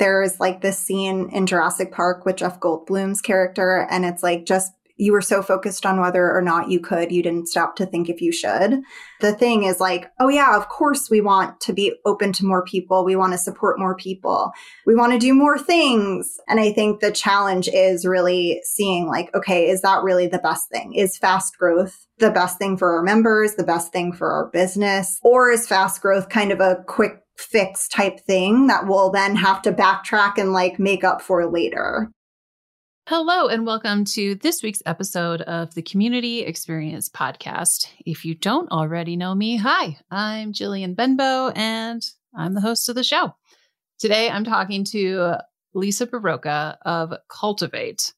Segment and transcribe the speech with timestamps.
[0.00, 4.72] there's like this scene in Jurassic Park with Jeff Goldblum's character, and it's like just
[4.96, 8.10] you were so focused on whether or not you could, you didn't stop to think
[8.10, 8.82] if you should.
[9.20, 12.62] The thing is like, oh yeah, of course we want to be open to more
[12.62, 13.02] people.
[13.02, 14.52] We want to support more people.
[14.84, 16.36] We want to do more things.
[16.48, 20.68] And I think the challenge is really seeing like, okay, is that really the best
[20.68, 20.92] thing?
[20.94, 25.18] Is fast growth the best thing for our members, the best thing for our business?
[25.22, 29.62] Or is fast growth kind of a quick fix type thing that we'll then have
[29.62, 32.10] to backtrack and like make up for later.
[33.08, 37.88] Hello, and welcome to this week's episode of the Community Experience Podcast.
[38.04, 42.04] If you don't already know me, hi, I'm Jillian Benbow, and
[42.36, 43.34] I'm the host of the show.
[43.98, 45.36] Today, I'm talking to
[45.72, 48.12] Lisa Barroca of Cultivate.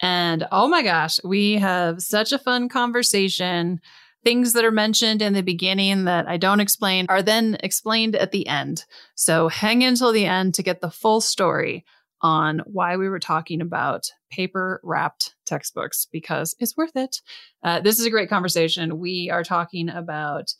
[0.00, 3.80] And oh my gosh, we have such a fun conversation
[4.24, 8.30] things that are mentioned in the beginning that I don't explain are then explained at
[8.30, 8.84] the end.
[9.14, 11.84] So hang until the end to get the full story
[12.20, 17.20] on why we were talking about paper wrapped textbooks because it's worth it.
[17.64, 18.98] Uh, this is a great conversation.
[18.98, 20.54] We are talking about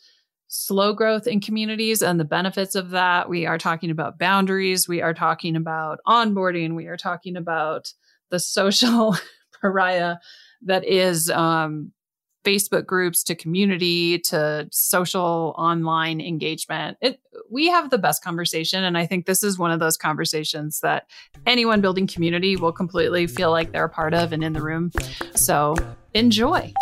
[0.49, 3.29] slow growth in communities and the benefits of that.
[3.29, 4.89] We are talking about boundaries.
[4.89, 6.75] We are talking about onboarding.
[6.75, 7.93] We are talking about
[8.31, 9.17] the social
[9.61, 10.17] pariah
[10.63, 11.93] that is um,
[12.45, 16.99] Facebook groups to community to social online engagement.
[17.01, 17.21] It,
[17.51, 18.85] we have the best conversation.
[18.85, 21.09] And I think this is one of those conversations that
[21.47, 24.91] anyone building community will completely feel like they're a part of and in the room.
[25.35, 25.75] So
[26.15, 26.73] enjoy.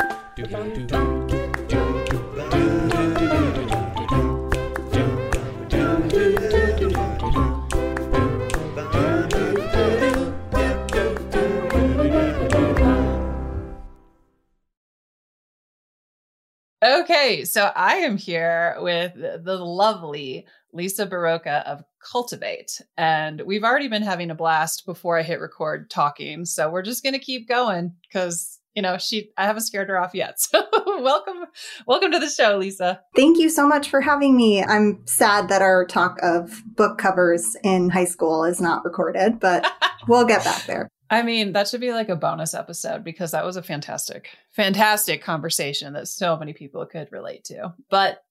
[16.82, 22.80] Okay, so I am here with the lovely Lisa Barroca of Cultivate.
[22.96, 26.46] And we've already been having a blast before I hit record talking.
[26.46, 30.00] So we're just going to keep going because you know she i haven't scared her
[30.00, 30.62] off yet so
[31.02, 31.44] welcome
[31.88, 35.60] welcome to the show lisa thank you so much for having me i'm sad that
[35.60, 39.66] our talk of book covers in high school is not recorded but
[40.08, 43.44] we'll get back there I mean, that should be like a bonus episode because that
[43.44, 47.74] was a fantastic, fantastic conversation that so many people could relate to.
[47.91, 48.22] But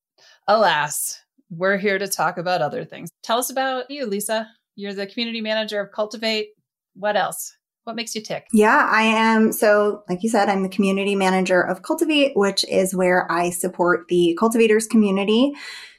[0.48, 3.10] alas, we're here to talk about other things.
[3.22, 4.48] Tell us about you, Lisa.
[4.76, 6.50] You're the community manager of Cultivate.
[6.94, 7.54] What else?
[7.84, 8.48] What makes you tick?
[8.54, 9.52] Yeah, I am.
[9.52, 14.08] So, like you said, I'm the community manager of Cultivate, which is where I support
[14.08, 15.54] the cultivators community.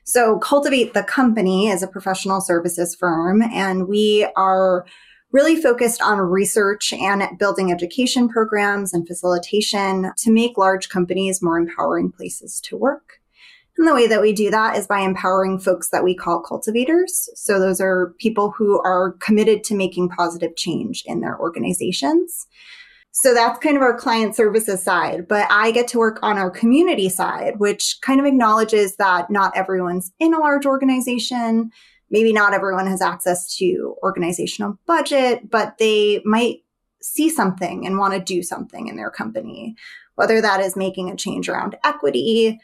[0.05, 4.87] So, Cultivate, the company, is a professional services firm, and we are
[5.33, 11.59] really focused on research and building education programs and facilitation to make large companies more
[11.59, 13.21] empowering places to work.
[13.79, 17.31] And the way that we do that is by empowering folks that we call cultivators.
[17.35, 22.47] So those are people who are committed to making positive change in their organizations.
[23.13, 25.27] So that's kind of our client services side.
[25.29, 29.57] But I get to work on our community side, which kind of acknowledges that not
[29.57, 31.71] everyone's in a large organization.
[32.11, 36.59] Maybe not everyone has access to organizational budget, but they might
[37.03, 39.77] see something and want to do something in their company,
[40.17, 42.61] whether that is making a change around equity,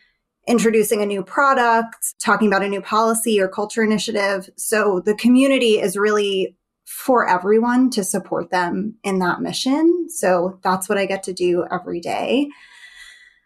[0.47, 4.49] introducing a new product, talking about a new policy or culture initiative.
[4.57, 10.09] So the community is really for everyone to support them in that mission.
[10.09, 12.49] So that's what I get to do every day.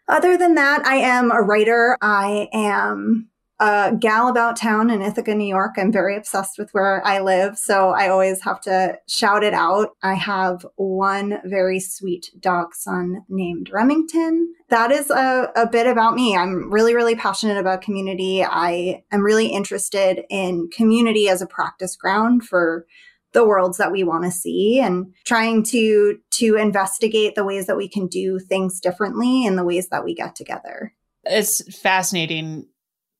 [0.07, 1.97] Other than that, I am a writer.
[2.01, 3.29] I am
[3.61, 5.75] a gal about town in Ithaca, New York.
[5.77, 9.89] I'm very obsessed with where I live, so I always have to shout it out.
[10.01, 14.51] I have one very sweet dog son named Remington.
[14.69, 16.35] That is a, a bit about me.
[16.35, 18.43] I'm really, really passionate about community.
[18.43, 22.87] I am really interested in community as a practice ground for
[23.33, 27.77] the worlds that we want to see and trying to to investigate the ways that
[27.77, 30.93] we can do things differently and the ways that we get together.
[31.23, 32.65] It's fascinating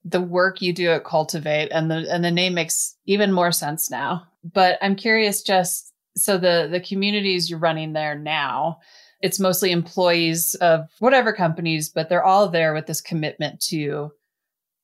[0.04, 3.90] the work you do at Cultivate and the and the name makes even more sense
[3.90, 4.24] now.
[4.44, 8.80] But I'm curious just so the the communities you're running there now,
[9.22, 14.12] it's mostly employees of whatever companies, but they're all there with this commitment to,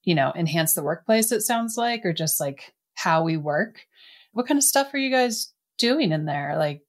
[0.03, 3.81] you know, enhance the workplace, it sounds like, or just like how we work.
[4.33, 6.55] What kind of stuff are you guys doing in there?
[6.57, 6.81] Like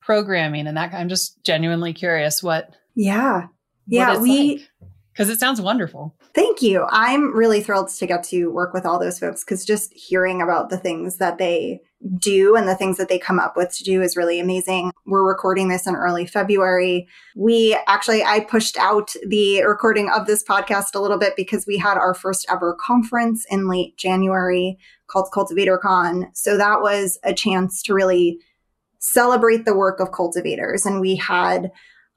[0.00, 3.46] programming and that I'm just genuinely curious what Yeah.
[3.86, 4.68] Yeah, we like
[5.12, 6.14] because it sounds wonderful.
[6.34, 6.86] Thank you.
[6.90, 10.70] I'm really thrilled to get to work with all those folks because just hearing about
[10.70, 11.80] the things that they
[12.18, 14.92] do and the things that they come up with to do is really amazing.
[15.04, 17.06] We're recording this in early February.
[17.36, 21.76] We actually, I pushed out the recording of this podcast a little bit because we
[21.76, 24.78] had our first ever conference in late January
[25.08, 26.30] called Cultivator Con.
[26.32, 28.38] So that was a chance to really
[29.00, 30.86] celebrate the work of cultivators.
[30.86, 31.70] And we had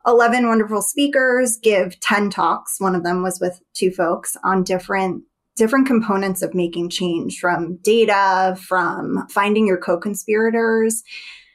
[0.05, 2.79] 11 wonderful speakers give 10 talks.
[2.79, 5.23] One of them was with two folks on different
[5.55, 11.03] different components of making change from data, from finding your co-conspirators.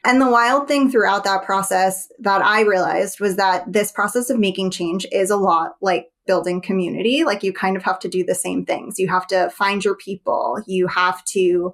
[0.05, 4.39] And the wild thing throughout that process that I realized was that this process of
[4.39, 7.25] making change is a lot like building community.
[7.25, 8.97] Like you kind of have to do the same things.
[8.97, 10.61] You have to find your people.
[10.65, 11.73] You have to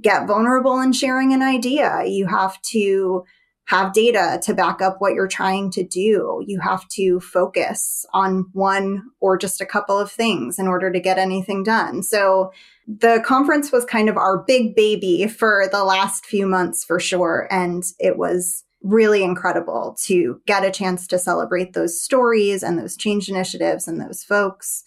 [0.00, 2.04] get vulnerable in sharing an idea.
[2.06, 3.24] You have to
[3.66, 6.42] have data to back up what you're trying to do.
[6.46, 11.00] You have to focus on one or just a couple of things in order to
[11.00, 12.02] get anything done.
[12.02, 12.52] So
[12.86, 17.48] the conference was kind of our big baby for the last few months for sure.
[17.50, 22.96] And it was really incredible to get a chance to celebrate those stories and those
[22.96, 24.84] change initiatives and those folks.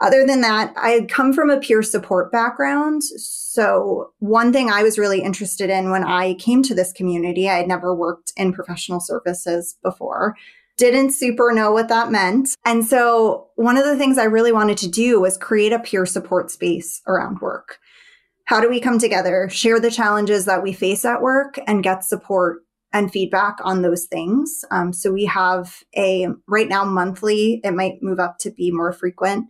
[0.00, 3.02] Other than that, I had come from a peer support background.
[3.02, 7.56] So, one thing I was really interested in when I came to this community, I
[7.56, 10.36] had never worked in professional services before,
[10.76, 12.50] didn't super know what that meant.
[12.66, 16.04] And so, one of the things I really wanted to do was create a peer
[16.04, 17.78] support space around work.
[18.44, 22.04] How do we come together, share the challenges that we face at work, and get
[22.04, 22.58] support
[22.92, 24.62] and feedback on those things?
[24.70, 28.92] Um, so, we have a right now monthly, it might move up to be more
[28.92, 29.46] frequent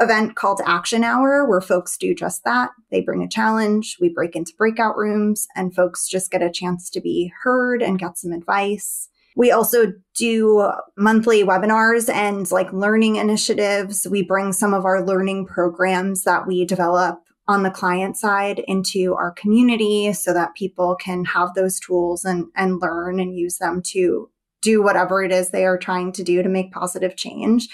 [0.00, 2.70] event called Action Hour, where folks do just that.
[2.90, 6.90] They bring a challenge, we break into breakout rooms, and folks just get a chance
[6.90, 9.08] to be heard and get some advice.
[9.36, 14.06] We also do monthly webinars and like learning initiatives.
[14.10, 19.14] We bring some of our learning programs that we develop on the client side into
[19.14, 23.82] our community so that people can have those tools and, and learn and use them
[23.82, 24.30] to
[24.62, 27.68] do whatever it is they are trying to do to make positive change.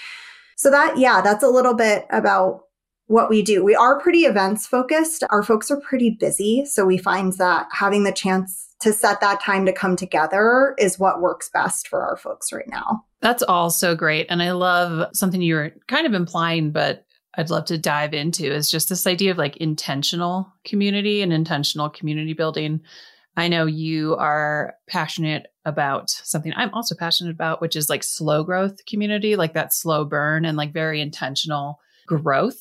[0.57, 2.63] So that, yeah, that's a little bit about
[3.05, 3.63] what we do.
[3.63, 5.23] We are pretty events focused.
[5.29, 6.65] Our folks are pretty busy.
[6.65, 10.99] So we find that having the chance to set that time to come together is
[10.99, 13.03] what works best for our folks right now.
[13.21, 14.27] That's all so great.
[14.29, 18.51] And I love something you were kind of implying, but I'd love to dive into
[18.51, 22.81] is just this idea of like intentional community and intentional community building.
[23.37, 28.43] I know you are passionate about something I'm also passionate about, which is like slow
[28.43, 32.59] growth community, like that slow burn and like very intentional growth.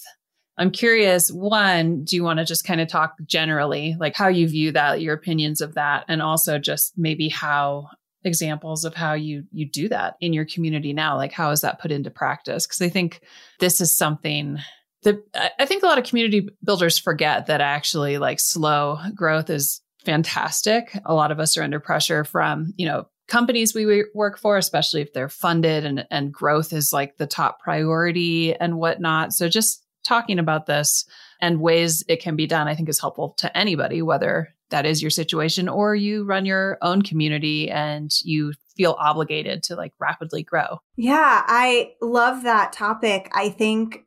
[0.59, 4.49] I'm curious, one, do you want to just kind of talk generally, like how you
[4.49, 7.89] view that, your opinions of that, and also just maybe how
[8.25, 11.79] examples of how you you do that in your community now like how is that
[11.79, 13.21] put into practice because i think
[13.61, 14.59] this is something
[15.05, 15.17] that
[15.61, 20.99] i think a lot of community builders forget that actually like slow growth is fantastic.
[21.05, 25.03] A lot of us are under pressure from, you know, companies we work for, especially
[25.03, 29.33] if they're funded and, and growth is like the top priority and whatnot.
[29.33, 31.05] So just talking about this
[31.41, 35.03] and ways it can be done, I think is helpful to anybody, whether that is
[35.03, 40.43] your situation, or you run your own community and you feel obligated to like rapidly
[40.43, 40.81] grow.
[40.97, 43.31] Yeah, I love that topic.
[43.33, 44.05] I think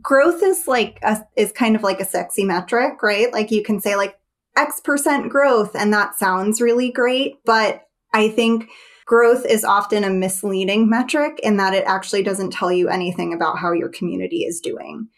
[0.00, 3.32] growth is like a, is kind of like a sexy metric, right?
[3.32, 4.16] Like you can say like
[4.60, 8.68] X percent growth and that sounds really great, but I think
[9.06, 13.58] growth is often a misleading metric in that it actually doesn't tell you anything about
[13.58, 15.08] how your community is doing.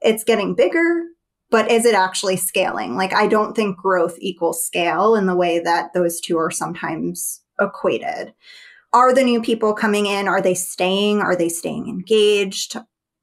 [0.00, 1.02] It's getting bigger,
[1.50, 2.96] but is it actually scaling?
[2.96, 7.42] Like, I don't think growth equals scale in the way that those two are sometimes
[7.60, 8.32] equated.
[8.94, 10.26] Are the new people coming in?
[10.26, 11.20] Are they staying?
[11.20, 12.76] Are they staying engaged?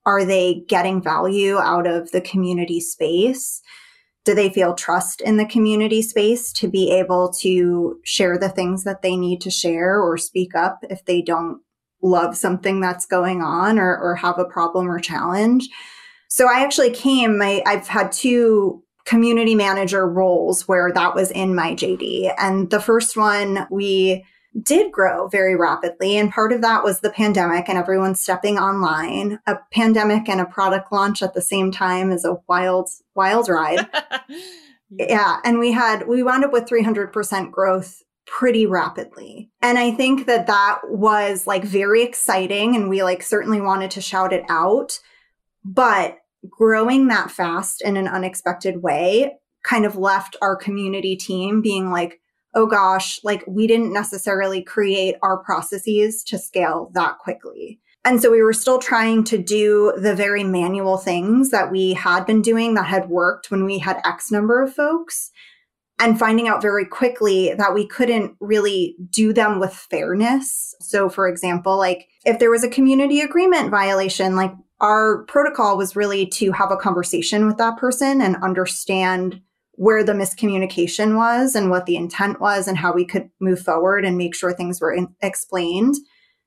[0.05, 3.61] Are they getting value out of the community space?
[4.25, 8.83] Do they feel trust in the community space to be able to share the things
[8.83, 11.61] that they need to share or speak up if they don't
[12.01, 15.69] love something that's going on or, or have a problem or challenge?
[16.29, 21.55] So I actually came, I, I've had two community manager roles where that was in
[21.55, 22.33] my JD.
[22.37, 24.25] And the first one, we
[24.61, 26.17] did grow very rapidly.
[26.17, 29.39] And part of that was the pandemic and everyone stepping online.
[29.47, 33.87] A pandemic and a product launch at the same time is a wild, wild ride.
[34.89, 35.39] yeah.
[35.43, 39.51] And we had, we wound up with 300% growth pretty rapidly.
[39.61, 42.75] And I think that that was like very exciting.
[42.75, 44.99] And we like certainly wanted to shout it out.
[45.65, 46.17] But
[46.49, 52.19] growing that fast in an unexpected way kind of left our community team being like,
[52.55, 57.79] oh gosh, like we didn't necessarily create our processes to scale that quickly.
[58.05, 62.25] And so we were still trying to do the very manual things that we had
[62.25, 65.31] been doing that had worked when we had X number of folks
[65.99, 70.75] and finding out very quickly that we couldn't really do them with fairness.
[70.81, 75.95] So, for example, like if there was a community agreement violation, like our protocol was
[75.95, 79.39] really to have a conversation with that person and understand
[79.75, 84.03] where the miscommunication was and what the intent was and how we could move forward
[84.03, 85.95] and make sure things were in- explained.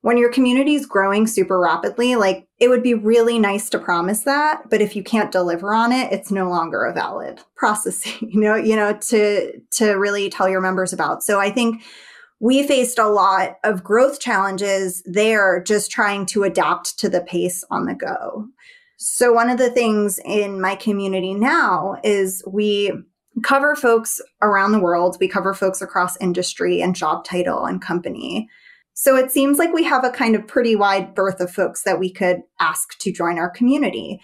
[0.07, 4.21] When your community is growing super rapidly, like it would be really nice to promise
[4.21, 8.41] that, but if you can't deliver on it, it's no longer a valid process, you
[8.41, 11.25] know, you know, to to really tell your members about.
[11.25, 11.83] So I think
[12.39, 17.65] we faced a lot of growth challenges there just trying to adapt to the pace
[17.73, 18.47] on the go.
[18.99, 22.93] So one of the things in my community now is we
[23.43, 25.17] cover folks around the world.
[25.19, 28.49] We cover folks across industry and job title and company.
[28.99, 32.01] So it seems like we have a kind of pretty wide berth of folks that
[32.01, 34.21] we could ask to join our community.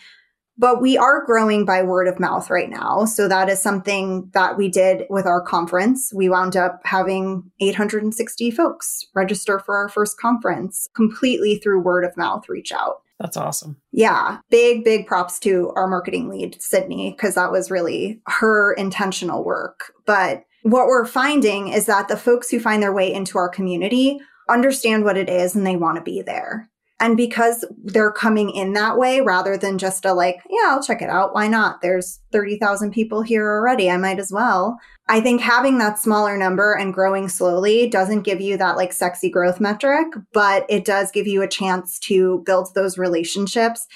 [0.56, 3.04] But we are growing by word of mouth right now.
[3.04, 6.10] So that is something that we did with our conference.
[6.14, 12.16] We wound up having 860 folks register for our first conference completely through word of
[12.16, 13.02] mouth reach out.
[13.20, 13.76] That's awesome.
[13.92, 14.38] Yeah.
[14.48, 19.92] Big, big props to our marketing lead, Sydney, because that was really her intentional work.
[20.06, 24.20] But what we're finding is that the folks who find their way into our community
[24.52, 26.68] understand what it is and they want to be there.
[27.00, 31.02] And because they're coming in that way rather than just a like, yeah, I'll check
[31.02, 31.34] it out.
[31.34, 31.80] Why not?
[31.82, 33.90] There's 30,000 people here already.
[33.90, 34.78] I might as well.
[35.08, 39.28] I think having that smaller number and growing slowly doesn't give you that like sexy
[39.28, 43.88] growth metric, but it does give you a chance to build those relationships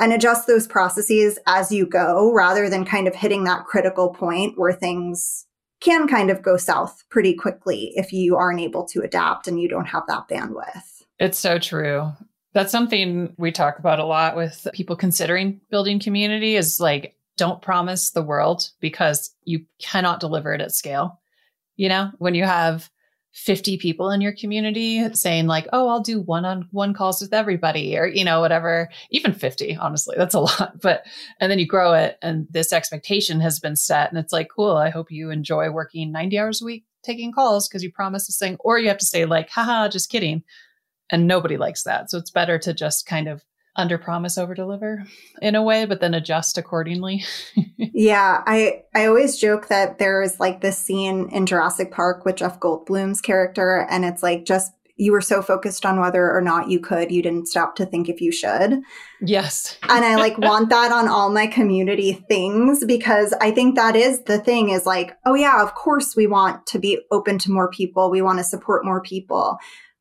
[0.00, 4.58] and adjust those processes as you go rather than kind of hitting that critical point
[4.58, 5.46] where things
[5.80, 9.68] can kind of go south pretty quickly if you aren't able to adapt and you
[9.68, 11.02] don't have that bandwidth.
[11.18, 12.12] It's so true.
[12.52, 17.62] That's something we talk about a lot with people considering building community is like, don't
[17.62, 21.20] promise the world because you cannot deliver it at scale.
[21.76, 22.90] You know, when you have
[23.38, 27.32] 50 people in your community saying like, oh, I'll do one on one calls with
[27.32, 30.80] everybody or, you know, whatever, even 50, honestly, that's a lot.
[30.80, 31.06] But,
[31.40, 34.76] and then you grow it and this expectation has been set and it's like, cool,
[34.76, 38.38] I hope you enjoy working 90 hours a week taking calls because you promised this
[38.38, 38.56] thing.
[38.60, 40.42] Or you have to say like, haha, just kidding
[41.10, 42.10] and nobody likes that.
[42.10, 43.44] So it's better to just kind of
[43.78, 45.04] under promise over deliver
[45.40, 47.24] in a way but then adjust accordingly.
[47.94, 52.60] Yeah i i always joke that there's like this scene in jurassic park with jeff
[52.60, 56.80] goldblum's character and it's like just you were so focused on whether or not you
[56.80, 58.82] could you didn't stop to think if you should.
[59.20, 59.78] Yes.
[59.88, 64.22] And i like want that on all my community things because i think that is
[64.24, 67.70] the thing is like oh yeah of course we want to be open to more
[67.70, 68.10] people.
[68.10, 69.58] We want to support more people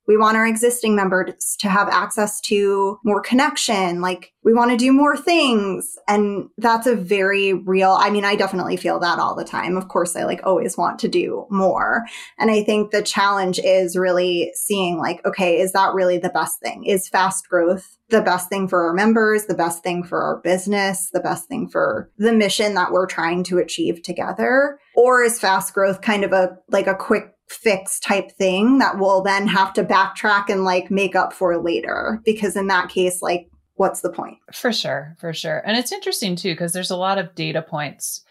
[0.07, 4.01] We want our existing members to have access to more connection.
[4.01, 5.97] Like we want to do more things.
[6.07, 9.75] And that's a very real, I mean, I definitely feel that all the time.
[9.75, 12.05] Of course, I like always want to do more.
[12.39, 16.61] And I think the challenge is really seeing like, okay, is that really the best
[16.61, 16.85] thing?
[16.85, 21.09] Is fast growth the best thing for our members, the best thing for our business,
[21.11, 24.79] the best thing for the mission that we're trying to achieve together?
[24.95, 29.21] Or is fast growth kind of a like a quick fix type thing that we'll
[29.21, 32.21] then have to backtrack and like make up for later.
[32.25, 34.37] Because in that case, like, what's the point?
[34.53, 35.63] For sure, for sure.
[35.65, 38.23] And it's interesting too, because there's a lot of data points,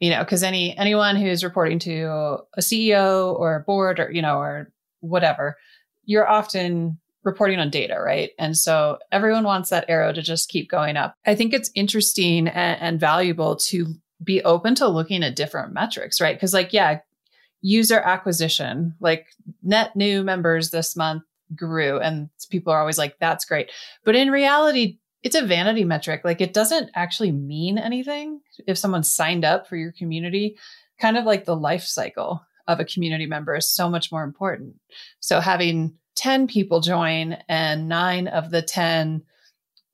[0.00, 4.22] you know, because any anyone who's reporting to a CEO or a board or, you
[4.22, 5.56] know, or whatever,
[6.04, 8.30] you're often reporting on data, right?
[8.38, 11.14] And so everyone wants that arrow to just keep going up.
[11.26, 16.20] I think it's interesting and, and valuable to be open to looking at different metrics,
[16.20, 16.36] right?
[16.36, 16.98] Because, like, yeah,
[17.62, 19.28] user acquisition, like
[19.62, 21.22] net new members this month
[21.56, 23.70] grew and people are always like that's great.
[24.04, 26.22] But in reality, it's a vanity metric.
[26.24, 30.56] Like it doesn't actually mean anything if someone signed up for your community.
[30.98, 34.74] Kind of like the life cycle of a community member is so much more important.
[35.20, 39.22] So having 10 people join and 9 of the 10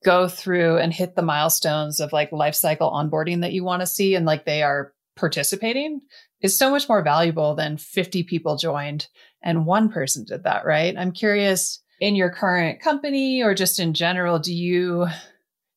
[0.03, 3.87] go through and hit the milestones of like life cycle onboarding that you want to
[3.87, 6.01] see and like they are participating
[6.41, 9.07] is so much more valuable than 50 people joined
[9.41, 10.95] and one person did that, right?
[10.97, 15.07] I'm curious in your current company or just in general, do you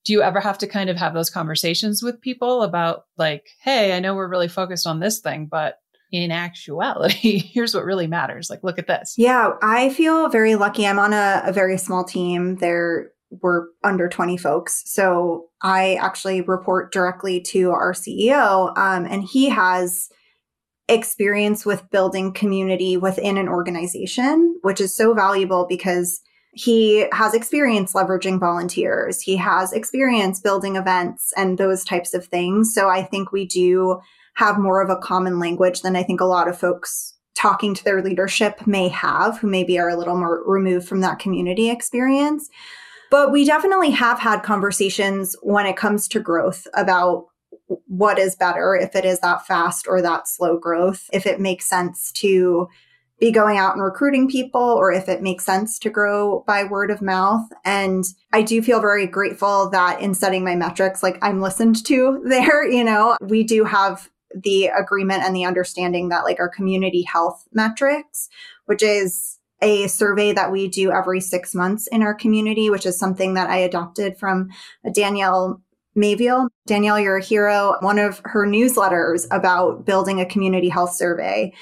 [0.04, 3.96] do you ever have to kind of have those conversations with people about like, hey,
[3.96, 5.78] I know we're really focused on this thing, but
[6.10, 8.50] in actuality, here's what really matters.
[8.50, 9.14] Like, look at this.
[9.16, 10.86] Yeah, I feel very lucky.
[10.86, 12.56] I'm on a, a very small team.
[12.56, 14.82] There were under 20 folks.
[14.86, 20.08] So I actually report directly to our CEO, um, and he has
[20.88, 26.20] experience with building community within an organization, which is so valuable because
[26.54, 29.20] he has experience leveraging volunteers.
[29.20, 32.74] He has experience building events and those types of things.
[32.74, 34.00] So I think we do
[34.34, 37.84] have more of a common language than I think a lot of folks talking to
[37.84, 42.50] their leadership may have, who maybe are a little more removed from that community experience.
[43.10, 47.26] But we definitely have had conversations when it comes to growth about
[47.86, 51.68] what is better, if it is that fast or that slow growth, if it makes
[51.68, 52.68] sense to
[53.22, 56.90] be going out and recruiting people or if it makes sense to grow by word
[56.90, 57.48] of mouth.
[57.64, 58.02] And
[58.32, 62.68] I do feel very grateful that in setting my metrics, like I'm listened to there,
[62.68, 67.46] you know, we do have the agreement and the understanding that like our community health
[67.52, 68.28] metrics,
[68.66, 72.98] which is a survey that we do every six months in our community, which is
[72.98, 74.50] something that I adopted from
[74.92, 75.62] Danielle
[75.96, 76.48] Maveal.
[76.66, 77.76] Danielle, you're a hero.
[77.80, 81.52] One of her newsletters about building a community health survey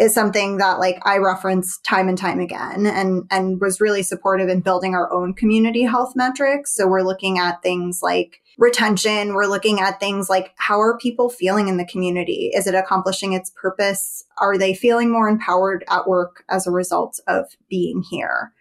[0.00, 4.48] is something that like I reference time and time again and and was really supportive
[4.48, 6.74] in building our own community health metrics.
[6.74, 11.28] So we're looking at things like retention, we're looking at things like how are people
[11.28, 12.50] feeling in the community?
[12.54, 14.24] Is it accomplishing its purpose?
[14.38, 18.52] Are they feeling more empowered at work as a result of being here?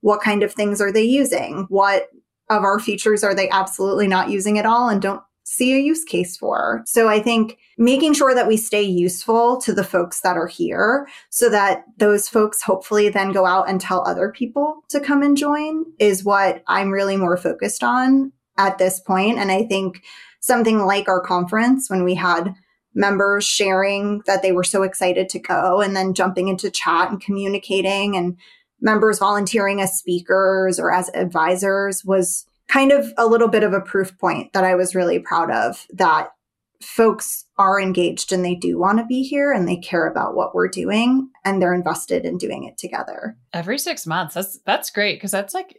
[0.00, 1.66] What kind of things are they using?
[1.68, 2.08] What
[2.50, 6.04] of our features are they absolutely not using at all and don't see a use
[6.04, 6.82] case for.
[6.86, 11.08] So I think making sure that we stay useful to the folks that are here
[11.30, 15.36] so that those folks hopefully then go out and tell other people to come and
[15.36, 19.38] join is what I'm really more focused on at this point.
[19.38, 20.02] And I think
[20.40, 22.54] something like our conference when we had
[22.94, 27.20] members sharing that they were so excited to go and then jumping into chat and
[27.20, 28.36] communicating and
[28.80, 33.80] members volunteering as speakers or as advisors was kind of a little bit of a
[33.80, 36.32] proof point that I was really proud of that
[36.80, 40.54] folks are engaged and they do want to be here and they care about what
[40.54, 43.36] we're doing and they're invested in doing it together.
[43.52, 44.34] Every 6 months.
[44.34, 45.78] That's that's great because that's like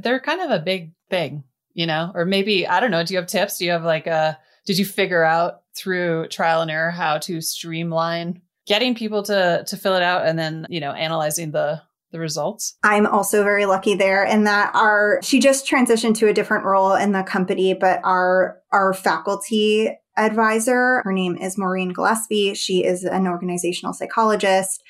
[0.00, 2.10] they're kind of a big thing, you know?
[2.14, 3.58] Or maybe I don't know, do you have tips?
[3.58, 7.40] Do you have like a did you figure out through trial and error how to
[7.40, 11.80] streamline getting people to to fill it out and then, you know, analyzing the
[12.12, 12.76] the results?
[12.84, 16.94] I'm also very lucky there in that our she just transitioned to a different role
[16.94, 22.54] in the company, but our our faculty advisor, her name is Maureen Gillespie.
[22.54, 24.82] She is an organizational psychologist.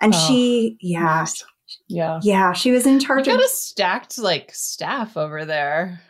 [0.00, 1.02] And oh, she, yeah.
[1.02, 1.44] Nice.
[1.88, 2.20] Yeah.
[2.22, 2.52] Yeah.
[2.52, 6.00] She was in charge you of a stacked like staff over there.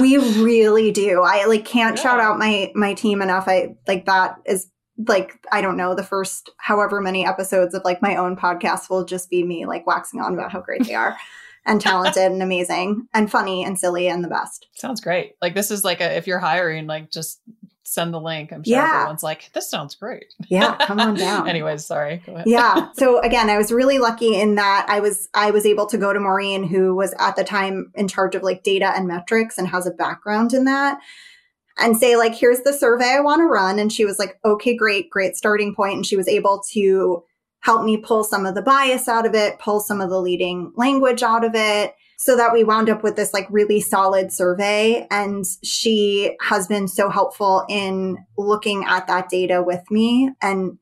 [0.00, 1.22] we really do.
[1.22, 2.02] I like can't yeah.
[2.02, 3.44] shout out my my team enough.
[3.46, 4.68] I like that is
[5.08, 9.04] like I don't know the first however many episodes of like my own podcast will
[9.04, 11.16] just be me like waxing on about how great they are
[11.66, 14.66] and talented and amazing and funny and silly and the best.
[14.74, 15.36] Sounds great.
[15.40, 17.40] Like this is like a if you're hiring like just
[17.82, 18.52] send the link.
[18.52, 18.98] I'm sure Yeah.
[18.98, 20.26] everyone's like, this sounds great.
[20.48, 21.48] Yeah, come on down.
[21.48, 22.22] Anyways, sorry.
[22.24, 22.46] Go ahead.
[22.46, 22.88] yeah.
[22.94, 26.12] So again, I was really lucky in that I was I was able to go
[26.12, 29.66] to Maureen, who was at the time in charge of like data and metrics and
[29.68, 30.98] has a background in that,
[31.78, 33.78] and say like, here's the survey I want to run.
[33.78, 35.94] And she was like, okay, great, great starting point.
[35.94, 37.22] And she was able to
[37.60, 40.72] help me pull some of the bias out of it, pull some of the leading
[40.76, 41.94] language out of it.
[42.18, 45.06] So that we wound up with this like really solid survey.
[45.10, 50.76] And she has been so helpful in looking at that data with me and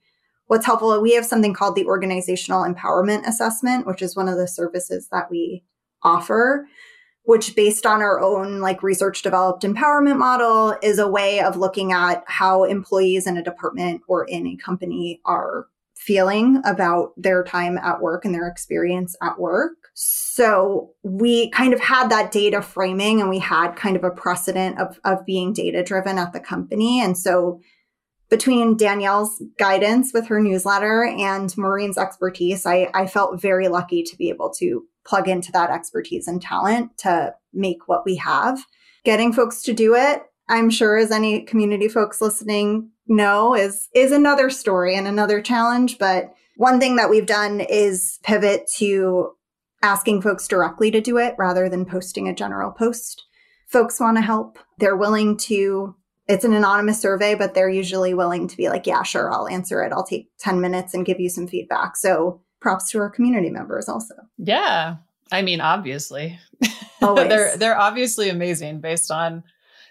[0.48, 4.48] what's helpful we have something called the organizational empowerment assessment which is one of the
[4.48, 5.62] services that we
[6.03, 6.66] offer
[7.28, 11.92] which based on our own like research developed empowerment model is a way of looking
[11.92, 17.76] at how employees in a department or in a company are feeling about their time
[17.76, 19.76] at work and their experience at work.
[19.92, 24.80] So we kind of had that data framing and we had kind of a precedent
[24.80, 26.98] of, of being data driven at the company.
[27.02, 27.60] And so
[28.30, 34.16] between Danielle's guidance with her newsletter and Maureen's expertise, I, I felt very lucky to
[34.16, 38.64] be able to plug into that expertise and talent to make what we have.
[39.05, 44.12] Getting folks to do it, I'm sure as any community folks listening know, is is
[44.12, 45.99] another story and another challenge.
[45.99, 49.31] But one thing that we've done is pivot to
[49.83, 53.25] asking folks directly to do it rather than posting a general post.
[53.68, 54.59] Folks want to help.
[54.79, 55.94] They're willing to
[56.27, 59.83] it's an anonymous survey, but they're usually willing to be like, yeah, sure, I'll answer
[59.83, 59.92] it.
[59.92, 61.97] I'll take 10 minutes and give you some feedback.
[61.97, 64.14] So props to our community members also.
[64.38, 64.97] Yeah.
[65.31, 66.38] I mean, obviously.
[67.01, 69.44] They're they're obviously amazing based on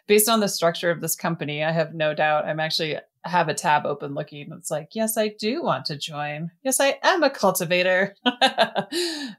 [0.08, 1.64] based on the structure of this company.
[1.64, 2.46] I have no doubt.
[2.46, 4.52] I'm actually have a tab open looking.
[4.52, 6.52] It's like, yes, I do want to join.
[6.64, 8.16] Yes, I am a cultivator.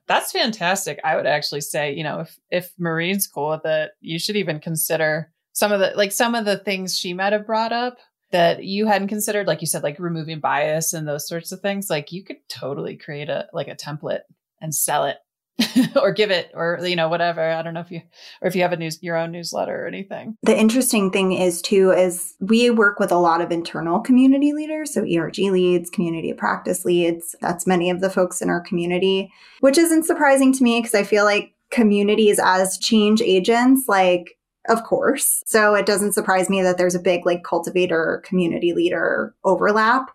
[0.07, 1.01] That's fantastic.
[1.05, 4.61] I would actually say, you know, if if Maureen's cool with it, you should even
[4.61, 7.99] consider some of the like some of the things she might have brought up
[8.31, 11.89] that you hadn't considered like you said like removing bias and those sorts of things
[11.89, 14.21] like you could totally create a like a template
[14.61, 15.17] and sell it
[16.01, 18.01] or give it or you know whatever i don't know if you
[18.41, 21.61] or if you have a news your own newsletter or anything The interesting thing is
[21.61, 26.33] too is we work with a lot of internal community leaders, so ERG leads, community
[26.33, 27.35] practice leads.
[27.41, 31.03] That's many of the folks in our community, which isn't surprising to me because I
[31.03, 34.38] feel like communities as change agents like
[34.69, 35.43] of course.
[35.47, 40.11] So it doesn't surprise me that there's a big like cultivator community leader overlap.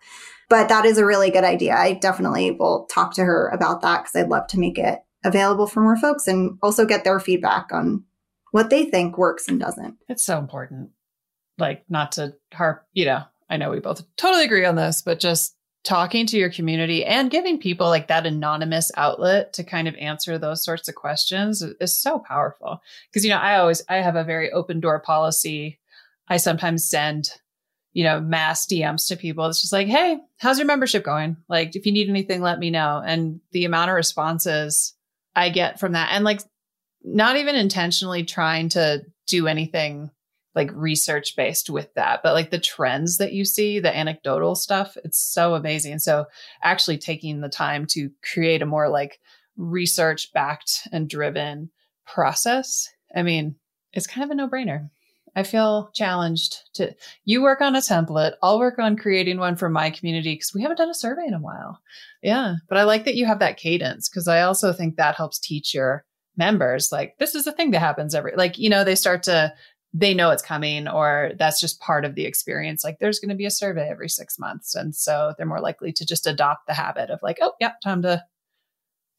[0.48, 1.74] But that is a really good idea.
[1.74, 5.66] I definitely will talk to her about that because I'd love to make it available
[5.66, 8.04] for more folks and also get their feedback on
[8.50, 9.96] what they think works and doesn't.
[10.08, 10.90] it's so important
[11.58, 15.18] like not to harp you know i know we both totally agree on this but
[15.18, 19.94] just talking to your community and giving people like that anonymous outlet to kind of
[19.96, 22.82] answer those sorts of questions is, so powerful.
[23.08, 25.78] Because you know i always i have a very open door policy.
[26.26, 27.30] I sometimes send
[27.92, 29.46] you know mass dms to people.
[29.46, 31.36] It's just like hey how's your membership going?
[31.48, 33.02] Like if you need anything let me know.
[33.04, 34.94] And the amount of responses
[35.36, 36.40] i get from that and like
[37.04, 40.10] not even intentionally trying to do anything
[40.54, 42.22] like research based with that.
[42.22, 45.98] But like the trends that you see the anecdotal stuff it's so amazing.
[45.98, 46.26] So
[46.62, 49.20] actually taking the time to create a more like
[49.56, 51.70] research backed and driven
[52.06, 53.54] process i mean
[53.92, 54.90] it's kind of a no brainer
[55.36, 59.68] i feel challenged to you work on a template i'll work on creating one for
[59.68, 61.80] my community because we haven't done a survey in a while.
[62.22, 65.38] Yeah but i like that you have that cadence because i also think that helps
[65.38, 66.04] teach your
[66.36, 69.52] members like this is a thing that happens every like you know they start to
[69.94, 73.34] they know it's coming or that's just part of the experience like there's going to
[73.34, 76.74] be a survey every six months and so they're more likely to just adopt the
[76.74, 78.22] habit of like oh yeah time to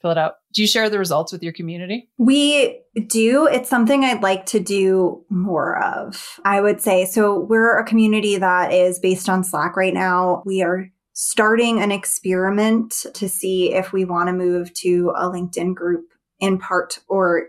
[0.01, 3.47] fill it out do you share the results with your community We do.
[3.47, 7.05] It's something I'd like to do more of, I would say.
[7.05, 10.43] So we're a community that is based on Slack right now.
[10.45, 15.75] We are starting an experiment to see if we want to move to a LinkedIn
[15.75, 17.47] group in part or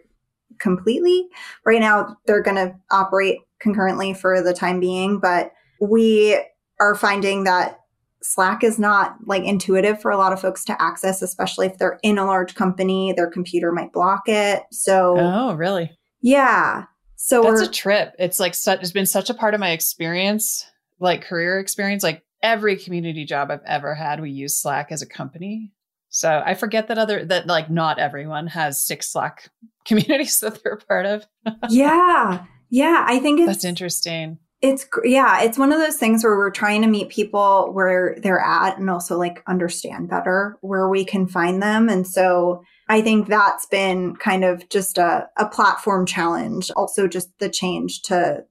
[0.58, 1.28] completely.
[1.64, 6.38] Right now, they're going to operate concurrently for the time being, but we
[6.80, 7.80] are finding that
[8.22, 12.00] Slack is not like intuitive for a lot of folks to access, especially if they're
[12.02, 13.12] in a large company.
[13.12, 14.62] Their computer might block it.
[14.72, 15.90] So, oh really
[16.22, 16.84] yeah.
[17.16, 20.66] So that's a trip it's like such it's been such a part of my experience
[21.00, 25.06] like career experience like every community job i've ever had we use slack as a
[25.06, 25.72] company
[26.16, 29.50] so i forget that other that like not everyone has six slack
[29.84, 31.26] communities that they're a part of
[31.70, 32.44] yeah.
[32.70, 33.04] Yeah.
[33.08, 36.82] I think it's that's interesting It's yeah, it's one of those things where we're trying
[36.82, 41.62] to meet people where they're at and also like understand better where we can find
[41.62, 41.88] them.
[41.88, 46.70] And so I think that's been kind of just a, a platform challenge.
[46.74, 48.44] Also just the change to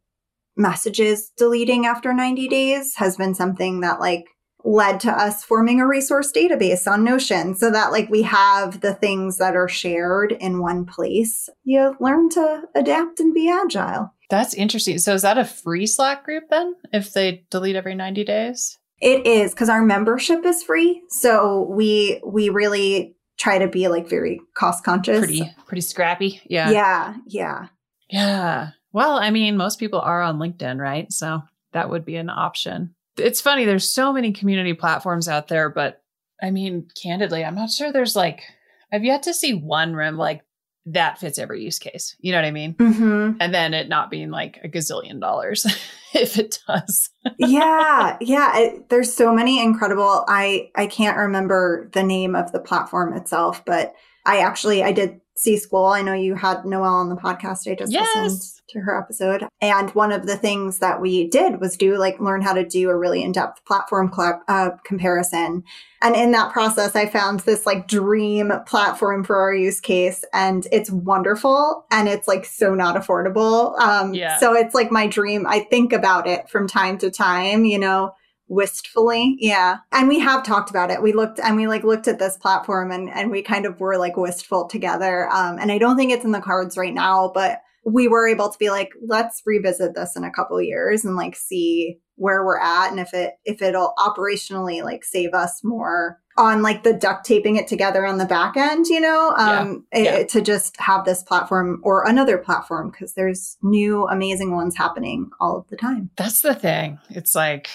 [0.55, 4.25] messages deleting after 90 days has been something that like
[4.65, 8.95] led to us forming a resource database on Notion so that like we have the
[8.95, 11.47] things that are shared in one place.
[11.63, 14.11] You learn to adapt and be agile.
[14.29, 14.97] That's interesting.
[14.97, 18.77] So is that a free Slack group then if they delete every 90 days?
[19.01, 21.03] It is cuz our membership is free.
[21.09, 25.19] So we we really try to be like very cost conscious.
[25.19, 26.41] Pretty pretty scrappy.
[26.45, 26.71] Yeah.
[26.71, 27.67] Yeah, yeah.
[28.09, 28.69] Yeah.
[28.93, 31.11] Well, I mean, most people are on LinkedIn, right?
[31.11, 32.95] So that would be an option.
[33.17, 36.01] It's funny, there's so many community platforms out there, but
[36.41, 38.43] I mean, candidly, I'm not sure there's like,
[38.91, 40.41] I've yet to see one room like
[40.87, 42.15] that fits every use case.
[42.19, 42.75] You know what I mean?
[42.75, 43.37] Mm-hmm.
[43.39, 45.65] And then it not being like a gazillion dollars
[46.13, 47.09] if it does.
[47.37, 48.57] yeah, yeah.
[48.57, 50.25] It, there's so many incredible.
[50.27, 53.95] I I can't remember the name of the platform itself, but
[54.25, 55.93] I actually I did see Skool.
[55.93, 57.69] I know you had Noelle on the podcast.
[57.69, 58.07] I just Yes.
[58.15, 59.45] listened to her episode.
[59.59, 62.89] And one of the things that we did was do like learn how to do
[62.89, 65.65] a really in-depth platform cl- uh, comparison.
[66.01, 70.65] And in that process, I found this like dream platform for our use case and
[70.71, 73.77] it's wonderful and it's like so not affordable.
[73.79, 74.37] Um, Yeah.
[74.39, 75.45] so it's like my dream.
[75.47, 78.13] I think about it from time to time, you know,
[78.47, 79.35] wistfully.
[79.39, 79.77] Yeah.
[79.91, 81.01] And we have talked about it.
[81.01, 83.97] We looked and we like looked at this platform and and we kind of were
[83.97, 85.27] like wistful together.
[85.31, 88.49] Um and i don't think it's in the cards right now but we were able
[88.49, 92.59] to be like let's revisit this in a couple years and like see where we're
[92.59, 97.25] at and if it if it'll operationally like save us more on like the duct
[97.25, 99.33] taping it together on the back end you know?
[99.37, 100.23] Um it- yeah.
[100.23, 105.57] to just have this platform or another platform because there's new amazing ones happening all
[105.57, 106.09] of the time.
[106.17, 106.99] That's the thing.
[107.09, 107.69] It's like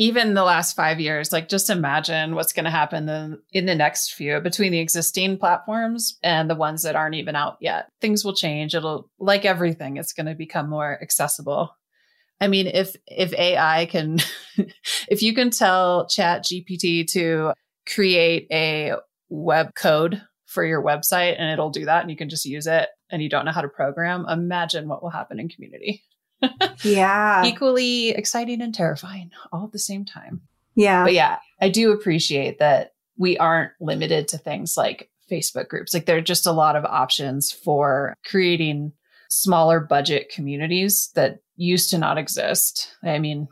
[0.00, 3.74] even the last five years, like just imagine what's going to happen in, in the
[3.74, 7.90] next few between the existing platforms and the ones that aren't even out yet.
[8.00, 8.74] Things will change.
[8.74, 11.76] It'll like everything, it's going to become more accessible.
[12.40, 14.20] I mean, if if AI can,
[15.10, 17.52] if you can tell Chat GPT to
[17.86, 18.94] create a
[19.28, 22.88] web code for your website and it'll do that, and you can just use it,
[23.10, 26.02] and you don't know how to program, imagine what will happen in community
[26.82, 30.42] yeah equally exciting and terrifying all at the same time.
[30.74, 35.94] yeah But yeah, I do appreciate that we aren't limited to things like Facebook groups.
[35.94, 38.92] Like there are just a lot of options for creating
[39.28, 42.96] smaller budget communities that used to not exist.
[43.04, 43.48] I mean,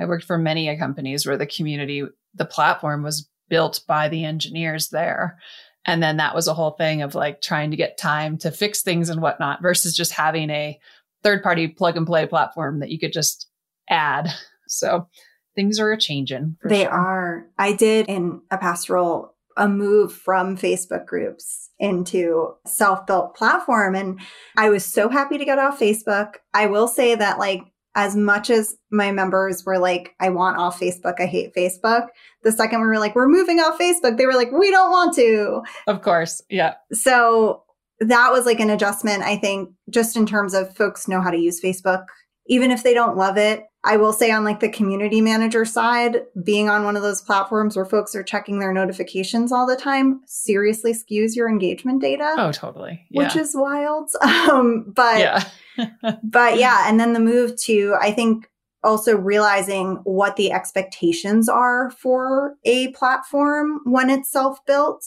[0.00, 2.02] I worked for many companies where the community,
[2.34, 5.38] the platform was built by the engineers there.
[5.84, 8.82] And then that was a whole thing of like trying to get time to fix
[8.82, 10.78] things and whatnot versus just having a
[11.22, 13.48] third party plug and play platform that you could just
[13.88, 14.28] add.
[14.72, 15.08] So
[15.56, 16.56] things are a changing.
[16.62, 16.92] for They sure.
[16.92, 17.46] are.
[17.58, 24.20] I did in a pastoral a move from Facebook groups into self-built platform and
[24.56, 26.34] I was so happy to get off Facebook.
[26.54, 27.62] I will say that like
[27.96, 32.06] as much as my members were like I want off Facebook, I hate Facebook.
[32.44, 35.16] The second we were like we're moving off Facebook, they were like we don't want
[35.16, 35.62] to.
[35.88, 36.40] Of course.
[36.48, 36.74] Yeah.
[36.92, 37.64] So
[38.00, 41.36] that was like an adjustment, I think, just in terms of folks know how to
[41.38, 42.04] use Facebook,
[42.46, 43.64] even if they don't love it.
[43.82, 47.76] I will say, on like the community manager side, being on one of those platforms
[47.76, 52.52] where folks are checking their notifications all the time seriously skews your engagement data, Oh,
[52.52, 53.06] totally.
[53.10, 53.22] Yeah.
[53.24, 54.10] which is wild.
[54.22, 55.44] Um, but yeah.
[56.22, 58.50] but yeah, and then the move to, I think,
[58.82, 65.04] also realizing what the expectations are for a platform when it's self built.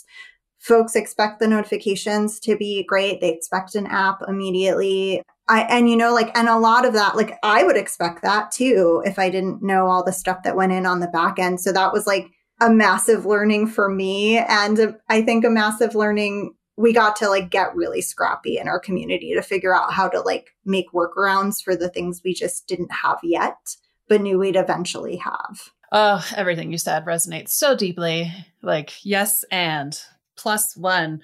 [0.64, 3.20] Folks expect the notifications to be great.
[3.20, 5.22] They expect an app immediately.
[5.50, 8.50] I, and you know, like, and a lot of that, like, I would expect that
[8.50, 11.60] too if I didn't know all the stuff that went in on the back end.
[11.60, 14.38] So that was like a massive learning for me.
[14.38, 18.80] And I think a massive learning we got to like get really scrappy in our
[18.80, 22.92] community to figure out how to like make workarounds for the things we just didn't
[22.92, 23.76] have yet,
[24.08, 25.72] but knew we'd eventually have.
[25.92, 28.32] Oh, everything you said resonates so deeply.
[28.64, 30.00] Like, yes, and
[30.38, 31.22] plus one.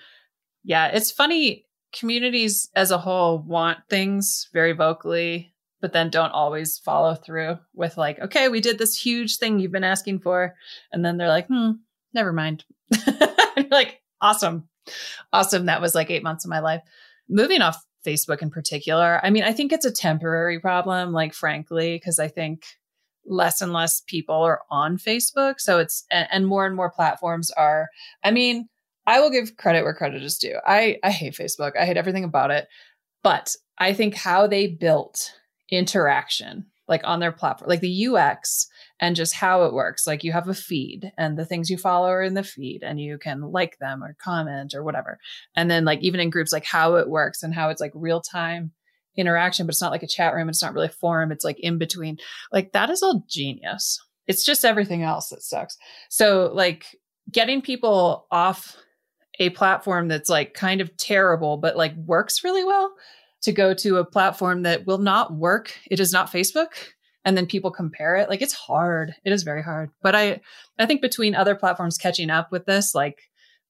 [0.63, 1.65] Yeah, it's funny.
[1.93, 7.97] Communities as a whole want things very vocally, but then don't always follow through with,
[7.97, 10.55] like, okay, we did this huge thing you've been asking for.
[10.91, 11.71] And then they're like, hmm,
[12.13, 12.65] never mind.
[13.69, 14.67] Like, awesome.
[15.33, 15.65] Awesome.
[15.65, 16.81] That was like eight months of my life.
[17.27, 21.95] Moving off Facebook in particular, I mean, I think it's a temporary problem, like, frankly,
[21.95, 22.63] because I think
[23.25, 25.59] less and less people are on Facebook.
[25.59, 27.89] So it's, and, and more and more platforms are,
[28.23, 28.69] I mean,
[29.09, 30.59] I will give credit where credit is due.
[30.67, 31.71] I, I hate Facebook.
[31.75, 32.67] I hate everything about it.
[33.23, 35.33] But I think how they built
[35.71, 38.67] interaction, like on their platform, like the UX
[39.01, 40.05] and just how it works.
[40.05, 43.01] Like you have a feed and the things you follow are in the feed and
[43.01, 45.17] you can like them or comment or whatever.
[45.55, 48.21] And then like even in groups, like how it works and how it's like real
[48.21, 48.73] time
[49.17, 50.49] interaction, but it's not like a chat room.
[50.49, 51.31] It's not really a forum.
[51.31, 52.19] It's like in between.
[52.51, 53.99] Like that is all genius.
[54.27, 55.77] It's just everything else that sucks.
[56.11, 56.85] So like
[57.31, 58.77] getting people off
[59.39, 62.93] a platform that's like kind of terrible, but like works really well
[63.41, 65.73] to go to a platform that will not work.
[65.89, 66.67] It is not Facebook.
[67.25, 68.30] And then people compare it.
[68.30, 69.13] Like it's hard.
[69.23, 69.91] It is very hard.
[70.02, 70.41] But I,
[70.78, 73.19] I think between other platforms catching up with this, like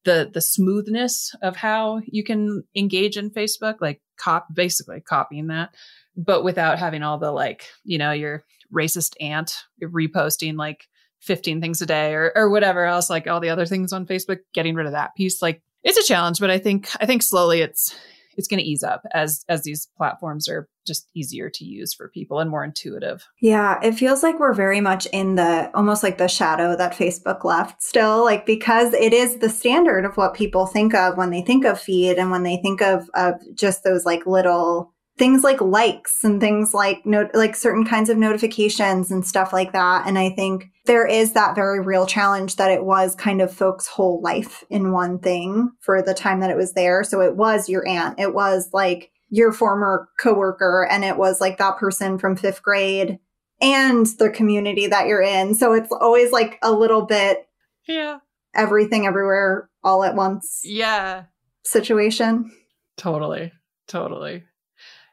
[0.05, 5.73] the, the smoothness of how you can engage in Facebook, like cop, basically copying that,
[6.15, 10.87] but without having all the like, you know, your racist aunt reposting like
[11.21, 14.39] 15 things a day or, or whatever else, like all the other things on Facebook,
[14.53, 15.41] getting rid of that piece.
[15.41, 17.95] Like it's a challenge, but I think, I think slowly it's,
[18.37, 22.07] it's going to ease up as, as these platforms are just easier to use for
[22.07, 23.27] people and more intuitive.
[23.41, 23.79] Yeah.
[23.83, 27.83] It feels like we're very much in the almost like the shadow that Facebook left
[27.83, 31.65] still, like because it is the standard of what people think of when they think
[31.65, 36.23] of feed and when they think of, of just those like little things like likes
[36.23, 40.29] and things like note like certain kinds of notifications and stuff like that and i
[40.29, 44.63] think there is that very real challenge that it was kind of folks whole life
[44.71, 47.03] in one thing for the time that it was there.
[47.03, 51.59] So it was your aunt it was like your former coworker and it was like
[51.59, 53.19] that person from 5th grade
[53.61, 55.53] and the community that you're in.
[55.53, 57.47] So it's always like a little bit
[57.87, 58.17] yeah.
[58.55, 61.25] everything everywhere all at once yeah.
[61.63, 62.51] situation.
[62.97, 63.51] Totally.
[63.87, 64.43] Totally.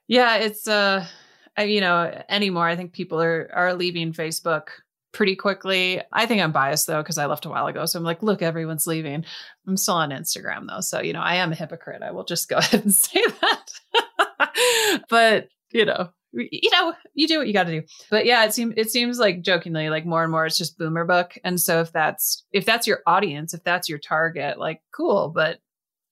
[0.08, 1.06] Yeah, it's uh
[1.54, 4.68] I, you know, anymore I think people are are leaving Facebook
[5.16, 6.02] pretty quickly.
[6.12, 7.86] I think I'm biased though because I left a while ago.
[7.86, 9.24] So I'm like, look, everyone's leaving.
[9.66, 10.82] I'm still on Instagram though.
[10.82, 12.02] So, you know, I am a hypocrite.
[12.02, 15.02] I will just go ahead and say that.
[15.08, 17.86] but, you know, you know, you do what you got to do.
[18.10, 21.06] But yeah, it seems it seems like jokingly, like more and more, it's just boomer
[21.06, 21.38] book.
[21.42, 25.32] And so if that's if that's your audience, if that's your target, like cool.
[25.34, 25.60] But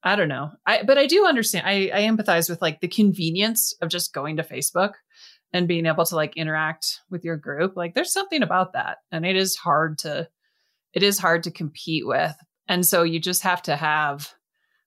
[0.03, 0.53] I don't know.
[0.65, 1.67] I but I do understand.
[1.67, 4.93] I, I empathize with like the convenience of just going to Facebook
[5.55, 7.77] and being able to like interact with your group.
[7.77, 8.99] Like there's something about that.
[9.13, 10.29] And it is hard to
[10.93, 12.35] it is hard to compete with.
[12.69, 14.33] And so you just have to have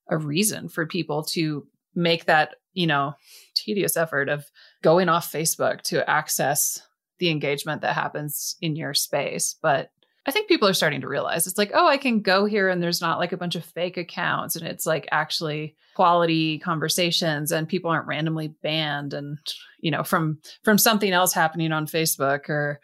[0.09, 3.13] a reason for people to make that, you know,
[3.55, 4.45] tedious effort of
[4.83, 6.81] going off Facebook to access
[7.19, 9.55] the engagement that happens in your space.
[9.61, 9.89] But
[10.27, 12.83] I think people are starting to realize it's like, oh, I can go here and
[12.83, 17.67] there's not like a bunch of fake accounts and it's like actually quality conversations and
[17.67, 19.37] people aren't randomly banned and
[19.87, 22.81] you know from from something else happening on Facebook or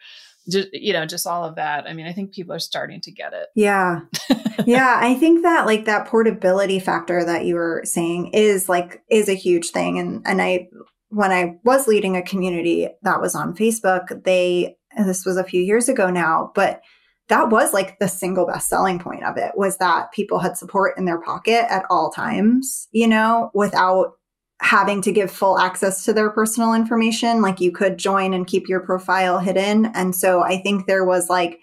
[0.48, 1.86] just, you know just all of that.
[1.86, 3.48] I mean, I think people are starting to get it.
[3.54, 4.00] Yeah.
[4.66, 9.28] yeah, I think that like that portability factor that you were saying is like is
[9.28, 10.68] a huge thing and and I
[11.10, 15.60] when I was leading a community that was on Facebook, they this was a few
[15.60, 16.80] years ago now, but
[17.28, 20.96] that was like the single best selling point of it was that people had support
[20.96, 24.14] in their pocket at all times, you know, without
[24.60, 27.42] having to give full access to their personal information.
[27.42, 29.86] Like you could join and keep your profile hidden.
[29.94, 31.58] And so I think there was like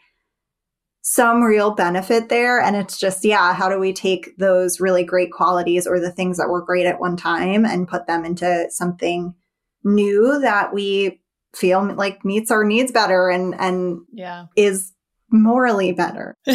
[1.01, 2.61] some real benefit there.
[2.61, 6.37] And it's just, yeah, how do we take those really great qualities or the things
[6.37, 9.33] that were great at one time and put them into something
[9.83, 11.21] new that we
[11.55, 14.93] feel like meets our needs better and and yeah is
[15.31, 16.35] morally better.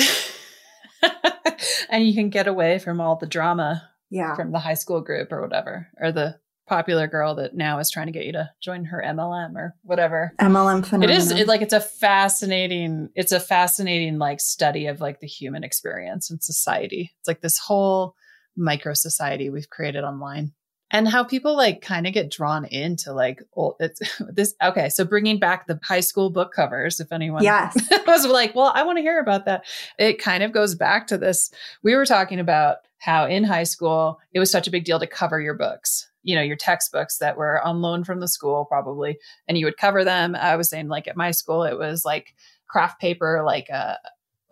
[1.90, 3.82] and you can get away from all the drama
[4.16, 4.34] yeah.
[4.34, 8.06] from the high school group or whatever, or the popular girl that now is trying
[8.06, 10.32] to get you to join her MLM or whatever.
[10.40, 11.14] MLM phenomenon.
[11.14, 15.26] It is it, like it's a fascinating it's a fascinating like study of like the
[15.26, 17.12] human experience and society.
[17.20, 18.14] It's like this whole
[18.56, 20.52] micro society we've created online
[20.90, 24.00] and how people like kind of get drawn into like old it's
[24.32, 27.76] this okay so bringing back the high school book covers if anyone yes
[28.06, 29.64] was like well i want to hear about that
[29.98, 31.50] it kind of goes back to this
[31.82, 35.06] we were talking about how in high school it was such a big deal to
[35.06, 39.18] cover your books you know your textbooks that were on loan from the school probably
[39.48, 42.34] and you would cover them i was saying like at my school it was like
[42.68, 43.98] craft paper like a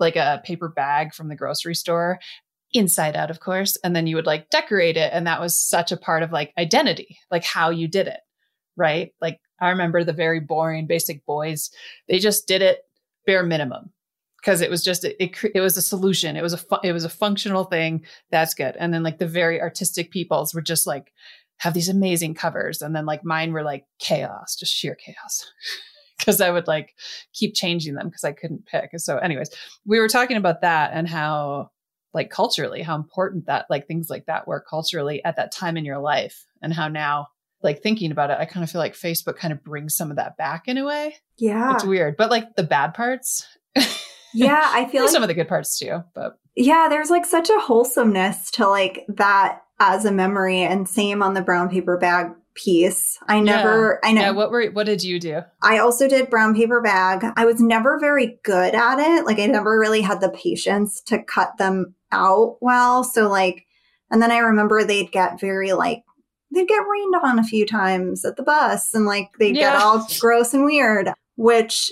[0.01, 2.19] like a paper bag from the grocery store
[2.75, 3.79] inside out, of course.
[3.83, 5.11] And then you would like decorate it.
[5.13, 8.21] And that was such a part of like identity, like how you did it.
[8.77, 9.13] Right.
[9.21, 11.71] Like I remember the very boring basic boys,
[12.09, 12.81] they just did it
[13.25, 13.93] bare minimum
[14.45, 16.37] because it was just, it, it, it, was a solution.
[16.37, 18.05] It was a, fu- it was a functional thing.
[18.31, 18.77] That's good.
[18.79, 21.15] And then like the very artistic peoples were just like,
[21.59, 22.83] have these amazing covers.
[22.83, 25.51] And then like mine were like chaos, just sheer chaos.
[26.19, 26.95] because I would like
[27.33, 28.91] keep changing them because I couldn't pick.
[28.97, 29.49] So, anyways,
[29.87, 31.71] we were talking about that and how
[32.13, 35.85] like culturally how important that like things like that were culturally at that time in
[35.85, 37.27] your life and how now
[37.61, 40.17] like thinking about it i kind of feel like facebook kind of brings some of
[40.17, 43.49] that back in a way yeah it's weird but like the bad parts
[44.35, 47.49] yeah i feel like some of the good parts too but yeah there's like such
[47.49, 52.29] a wholesomeness to like that as a memory and same on the brown paper bag
[52.55, 53.19] piece.
[53.29, 54.09] I never, yeah.
[54.09, 54.21] I know.
[54.23, 55.41] Yeah, what were, what did you do?
[55.63, 57.25] I also did brown paper bag.
[57.37, 59.27] I was never very good at it.
[59.27, 63.05] Like I never really had the patience to cut them out well.
[63.05, 63.67] So like,
[64.11, 66.03] and then I remember they'd get very like,
[66.53, 69.73] they'd get rained on a few times at the bus and like they'd yeah.
[69.73, 71.91] get all gross and weird, which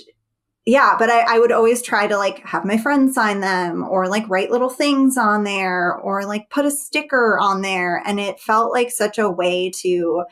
[0.65, 4.07] yeah, but I, I, would always try to like have my friends sign them or
[4.07, 8.01] like write little things on there or like put a sticker on there.
[8.05, 10.23] And it felt like such a way to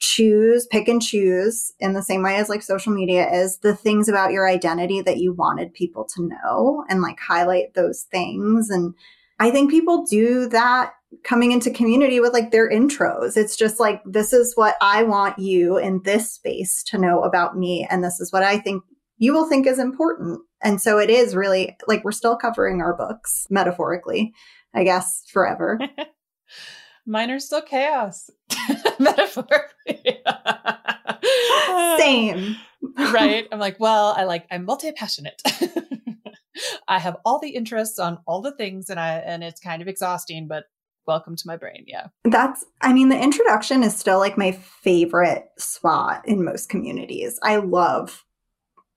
[0.00, 4.08] choose, pick and choose in the same way as like social media is the things
[4.08, 8.70] about your identity that you wanted people to know and like highlight those things.
[8.70, 8.94] And
[9.38, 13.36] I think people do that coming into community with like their intros.
[13.36, 17.56] It's just like, this is what I want you in this space to know about
[17.56, 17.86] me.
[17.88, 18.82] And this is what I think
[19.18, 20.40] you will think is important.
[20.62, 24.32] And so it is really like we're still covering our books metaphorically,
[24.74, 25.78] I guess, forever.
[27.06, 28.30] Mine are still chaos,
[28.98, 30.20] metaphorically.
[31.98, 32.56] Same.
[33.12, 33.46] right.
[33.50, 35.42] I'm like, well, I like, I'm multi passionate.
[36.86, 39.88] I have all the interests on all the things and I, and it's kind of
[39.88, 40.64] exhausting, but
[41.06, 41.84] welcome to my brain.
[41.86, 42.08] Yeah.
[42.24, 47.38] That's, I mean, the introduction is still like my favorite spot in most communities.
[47.42, 48.24] I love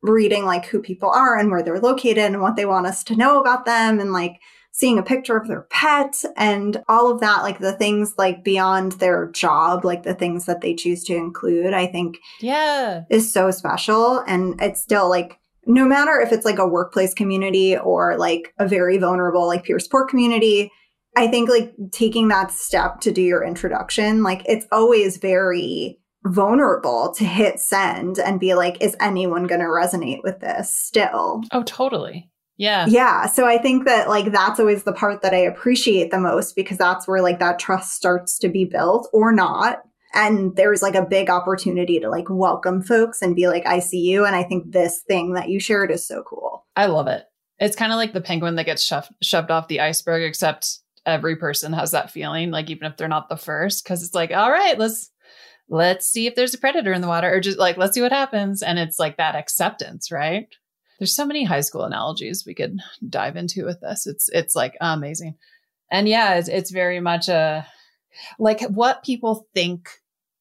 [0.02, 3.16] reading like who people are and where they're located and what they want us to
[3.16, 4.40] know about them and like
[4.72, 8.94] seeing a picture of their pet and all of that like the things like beyond
[8.94, 13.04] their job like the things that they choose to include i think yeah.
[13.10, 14.20] is so special.
[14.28, 18.68] And it's still like no matter if it's like a workplace community or like a
[18.68, 20.72] very vulnerable like peer support community
[21.16, 27.14] i think like taking that step to do your introduction like it's always very vulnerable
[27.18, 31.42] to hit send and be like, is anyone going to resonate with this still?
[31.52, 32.30] Oh, totally.
[32.58, 32.86] Yeah.
[32.88, 33.26] Yeah.
[33.26, 36.78] So I think that like that's always the part that I appreciate the most because
[36.78, 39.80] that's where like that trust starts to be built or not.
[40.14, 44.02] And there's like a big opportunity to like welcome folks and be like, I see
[44.02, 44.26] you.
[44.26, 46.66] And I think this thing that you shared is so cool.
[46.76, 47.24] I love it.
[47.60, 51.36] It's kind of like the penguin that gets shoved, shoved off the iceberg, except every
[51.36, 54.52] person has that feeling, like even if they're not the first, because it's like, all
[54.52, 55.11] right, let's
[55.72, 58.12] let's see if there's a predator in the water or just like let's see what
[58.12, 58.62] happens.
[58.62, 60.48] And it's like that acceptance right?
[61.00, 62.78] There's so many high school analogies we could
[63.10, 64.06] dive into with this.
[64.06, 65.38] It's it's like amazing.
[65.90, 67.66] And yeah it's, it's very much a
[68.38, 69.90] like what people think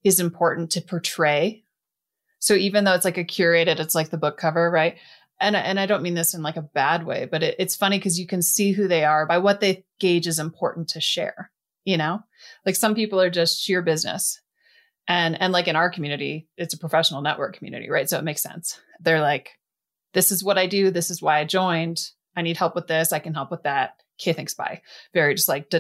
[0.02, 1.62] is important to portray.
[2.40, 4.98] So even though it's like a curated it's like the book cover right?
[5.40, 7.98] And and I don't mean this in like a bad way, but it, it's funny
[7.98, 11.52] because you can see who they are by what they gauge is important to share.
[11.84, 12.20] You know,
[12.66, 14.38] like some people are just sheer business,
[15.10, 18.08] and and like in our community it's a professional network community right?
[18.08, 18.80] So it makes sense.
[19.00, 19.50] They're like
[20.14, 20.90] this is what i do.
[20.90, 22.00] This is why i joined.
[22.36, 23.12] I need help with this.
[23.12, 23.94] I can help with that.
[24.20, 24.82] Okay thanks bye.
[25.12, 25.72] Very just like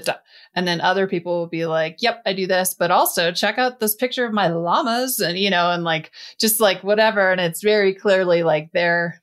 [0.54, 2.74] and then other people will be like yep i do this.
[2.74, 6.60] But also check out this picture of my llamas and you know and like just
[6.60, 7.30] like whatever.
[7.30, 9.22] And it's very clearly like they're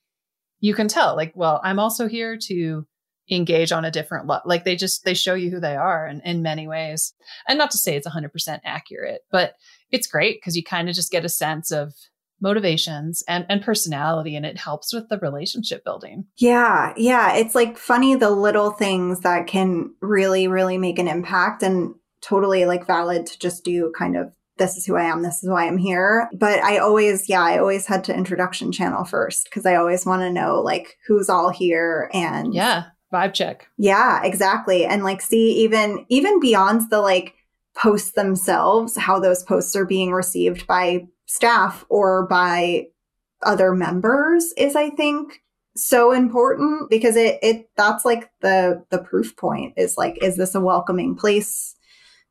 [0.59, 2.87] you can tell like well i'm also here to
[3.29, 4.43] engage on a different level.
[4.45, 7.13] Like they just, they show you who they are in, in many ways.
[7.47, 9.53] And not to say it's 100% accurate, but
[9.91, 11.93] it's great because you kind of just get a sense of
[12.39, 16.25] motivations and, and personality and it helps with the relationship building.
[16.37, 16.93] Yeah.
[16.95, 17.35] Yeah.
[17.35, 22.65] It's like funny the little things that can really, really make an impact and totally
[22.65, 25.67] like valid to just do kind of this is who I am, this is why
[25.67, 26.29] I'm here.
[26.33, 30.23] But I always, yeah, I always had to introduction channel first because I always want
[30.23, 33.67] to know like who's all here and yeah, vibe check.
[33.77, 34.85] Yeah, exactly.
[34.85, 37.35] And like see even even beyond the like
[37.77, 42.87] posts themselves, how those posts are being received by staff or by
[43.43, 45.41] other members is I think
[45.75, 50.55] so important because it it that's like the the proof point is like is this
[50.55, 51.75] a welcoming place?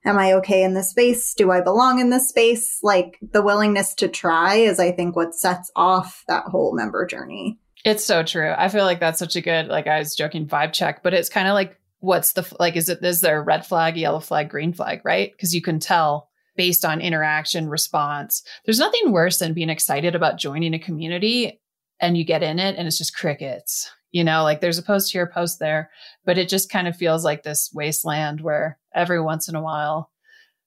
[0.04, 1.32] Am i okay in this space?
[1.34, 2.80] Do i belong in this space?
[2.82, 7.58] Like the willingness to try is i think what sets off that whole member journey.
[7.84, 8.52] It's so true.
[8.58, 11.28] I feel like that's such a good like i was joking vibe check but it's
[11.28, 14.50] kind of like what's the like is it is there a red flag yellow flag
[14.50, 15.32] green flag right?
[15.32, 18.42] Because you can tell based on interaction response.
[18.64, 21.60] There's nothing worse than being excited about joining a community
[22.00, 24.44] and you get in it and it's just crickets you know?
[24.44, 25.90] Like there's a post here post there
[26.24, 30.10] but it just kind of feels like this wasteland where every once in a while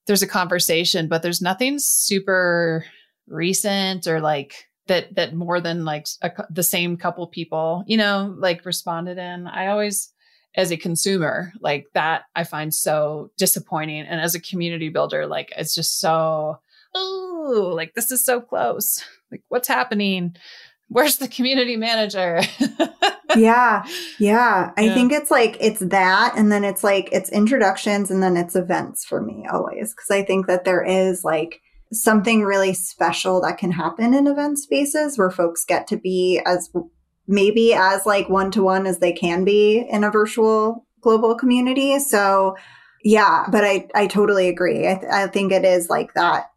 [0.07, 2.85] there's a conversation but there's nothing super
[3.27, 8.35] recent or like that that more than like a, the same couple people you know
[8.37, 9.47] like responded in.
[9.47, 10.11] I always
[10.59, 14.01] as a consumer, like that I find so disappointing.
[14.01, 16.59] And as a community builder, like it's just so,
[16.93, 19.03] oh, like this is so close.
[19.31, 20.35] Like what's happening?
[20.89, 22.41] Where's the community manager?
[23.37, 23.85] yeah.
[24.19, 24.71] Yeah.
[24.75, 24.93] I yeah.
[24.93, 26.33] think it's like, it's that.
[26.35, 29.93] And then it's like, it's introductions and then it's events for me always.
[29.93, 34.59] Cause I think that there is like, something really special that can happen in event
[34.59, 36.69] spaces where folks get to be as
[37.29, 41.99] maybe as like one to one as they can be in a virtual global community.
[41.99, 42.57] So
[43.03, 44.87] yeah, but I, I totally agree.
[44.87, 46.49] I, th- I think it is like that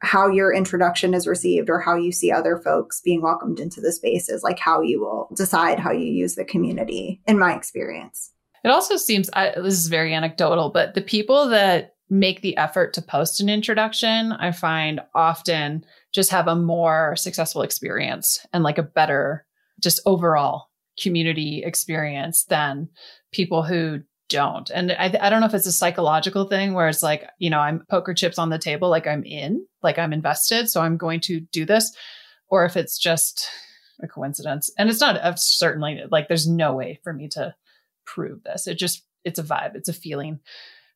[0.00, 3.92] how your introduction is received or how you see other folks being welcomed into the
[3.92, 8.30] space is like how you will decide how you use the community in my experience
[8.64, 12.92] it also seems I, this is very anecdotal but the people that make the effort
[12.94, 18.78] to post an introduction i find often just have a more successful experience and like
[18.78, 19.46] a better
[19.84, 20.70] just overall
[21.00, 22.88] community experience than
[23.32, 24.70] people who don't.
[24.70, 27.60] And I, I don't know if it's a psychological thing where it's like, you know,
[27.60, 30.68] I'm poker chips on the table, like I'm in, like I'm invested.
[30.68, 31.92] So I'm going to do this.
[32.48, 33.48] Or if it's just
[34.02, 34.70] a coincidence.
[34.78, 37.54] And it's not uh, certainly like there's no way for me to
[38.06, 38.66] prove this.
[38.66, 40.40] It just, it's a vibe, it's a feeling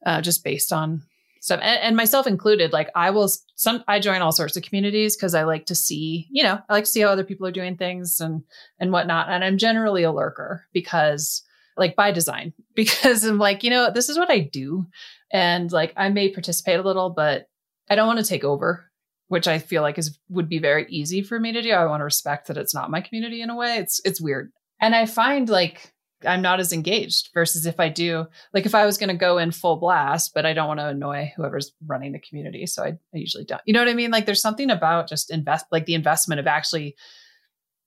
[0.05, 1.03] uh, just based on
[1.41, 1.61] stuff.
[1.63, 5.35] And, and myself included, like I will, some, I join all sorts of communities because
[5.35, 7.77] I like to see, you know, I like to see how other people are doing
[7.77, 8.43] things and,
[8.79, 9.29] and whatnot.
[9.29, 11.43] And I'm generally a lurker because
[11.77, 14.87] like by design because I'm like, you know, this is what I do.
[15.33, 17.49] And like I may participate a little, but
[17.89, 18.91] I don't want to take over,
[19.29, 21.71] which I feel like is would be very easy for me to do.
[21.71, 23.77] I want to respect that it's not my community in a way.
[23.77, 24.51] It's it's weird.
[24.81, 25.93] And I find like
[26.27, 29.39] I'm not as engaged versus if I do, like if I was going to go
[29.39, 32.67] in full blast, but I don't want to annoy whoever's running the community.
[32.67, 33.63] So I, I usually don't.
[33.67, 34.11] You know what I mean?
[34.11, 36.97] Like there's something about just invest, like the investment of actually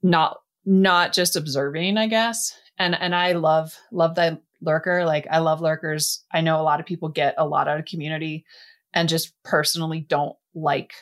[0.01, 5.05] not, not just observing, I guess, and and I love love that lurker.
[5.05, 6.23] Like I love lurkers.
[6.31, 8.45] I know a lot of people get a lot out of community
[8.93, 10.93] and just personally don't like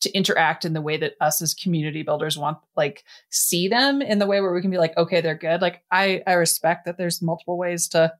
[0.00, 4.18] to interact in the way that us as community builders want like see them in
[4.18, 6.96] the way where we can be like okay they're good like i i respect that
[6.96, 8.12] there's multiple ways to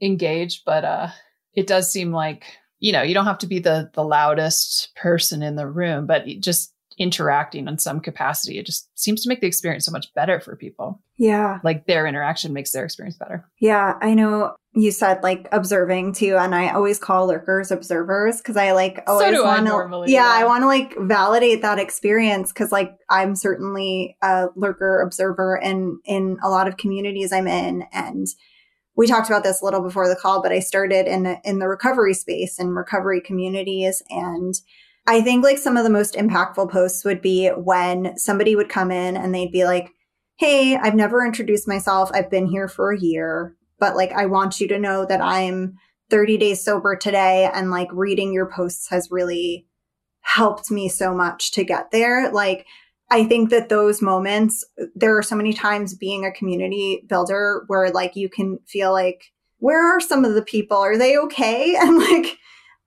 [0.00, 1.08] engage but uh
[1.54, 2.44] it does seem like
[2.78, 6.26] you know you don't have to be the the loudest person in the room but
[6.40, 8.58] just interacting in some capacity.
[8.58, 11.02] It just seems to make the experience so much better for people.
[11.16, 11.58] Yeah.
[11.64, 13.48] Like their interaction makes their experience better.
[13.58, 13.94] Yeah.
[14.00, 16.36] I know you said like observing too.
[16.36, 20.30] And I always call lurkers observers because I like always so want to, yeah, yeah,
[20.32, 26.00] I want to like validate that experience because like I'm certainly a lurker observer in,
[26.04, 27.84] in a lot of communities I'm in.
[27.92, 28.26] And
[28.96, 31.68] we talked about this a little before the call, but I started in, in the
[31.68, 34.54] recovery space and recovery communities and
[35.06, 38.90] I think like some of the most impactful posts would be when somebody would come
[38.90, 39.90] in and they'd be like,
[40.36, 42.10] Hey, I've never introduced myself.
[42.12, 43.54] I've been here for a year,
[43.84, 45.76] but like, I want you to know that I'm
[46.08, 47.50] 30 days sober today.
[47.52, 49.66] And like reading your posts has really
[50.22, 52.32] helped me so much to get there.
[52.32, 52.64] Like,
[53.10, 54.64] I think that those moments,
[54.94, 59.34] there are so many times being a community builder where like you can feel like,
[59.58, 60.78] where are some of the people?
[60.78, 61.76] Are they okay?
[61.78, 62.38] And like,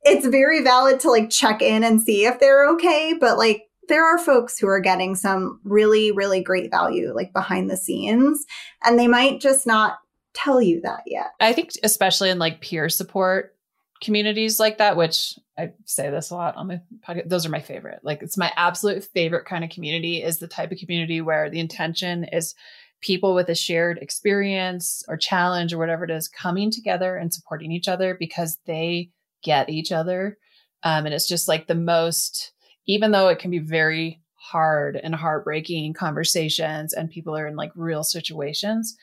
[0.02, 4.04] it's very valid to like check in and see if they're okay, but like there
[4.04, 8.48] are folks who are getting some really, really great value like behind the scenes,
[8.84, 10.00] and they might just not
[10.38, 11.32] tell you that yet.
[11.40, 13.56] I think, especially in like peer support
[14.02, 17.62] communities like that, which I say this a lot on my podcast, those are my
[17.62, 18.00] favorite.
[18.04, 21.60] Like, it's my absolute favorite kind of community is the type of community where the
[21.60, 22.54] intention is
[23.02, 27.72] people with a shared experience or challenge or whatever it is coming together and supporting
[27.72, 29.10] each other because they
[29.44, 30.38] get each other.
[30.84, 32.54] Um, and it's just like the most,
[32.88, 37.72] even though it can be very hard and heartbreaking conversations and people are in like
[37.76, 38.96] real situations,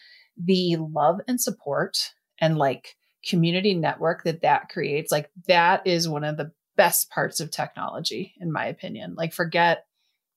[0.42, 6.24] the love and support and like community network that that creates, like that is one
[6.24, 9.14] of the best parts of technology, in my opinion.
[9.16, 9.86] Like, forget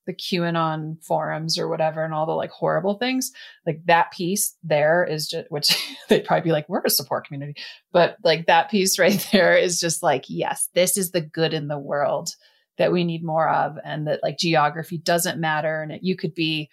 [0.08, 3.32] the QAnon forums or whatever and all the like horrible things,
[3.68, 5.76] like that piece there is just, which
[6.10, 7.62] they'd probably be like, we're a support community.
[7.92, 11.68] But like that piece right there is just like, yes, this is the good in
[11.68, 12.30] the world
[12.78, 13.78] that we need more of.
[13.84, 15.82] And that like geography doesn't matter.
[15.82, 16.70] And it, you could be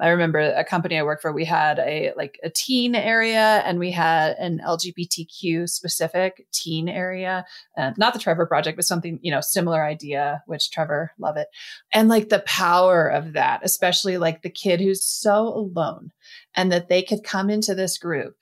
[0.00, 3.78] I remember a company I worked for, we had a like a teen area and
[3.78, 7.44] we had an LGBTQ specific teen area.
[7.76, 11.48] Uh, not the Trevor Project, but something, you know, similar idea, which Trevor love it.
[11.92, 16.12] And like the power of that, especially like the kid who's so alone
[16.54, 18.36] and that they could come into this group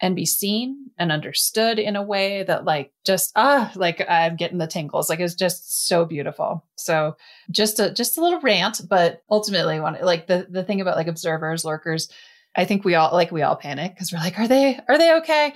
[0.00, 4.58] and be seen and understood in a way that like just ah like i'm getting
[4.58, 5.08] the tingles.
[5.08, 6.64] Like it's just so beautiful.
[6.76, 7.16] So
[7.50, 11.06] just a just a little rant but ultimately one like the the thing about like
[11.06, 12.08] observers lurkers
[12.56, 15.14] i think we all like we all panic because we're like are they are they
[15.14, 15.54] okay?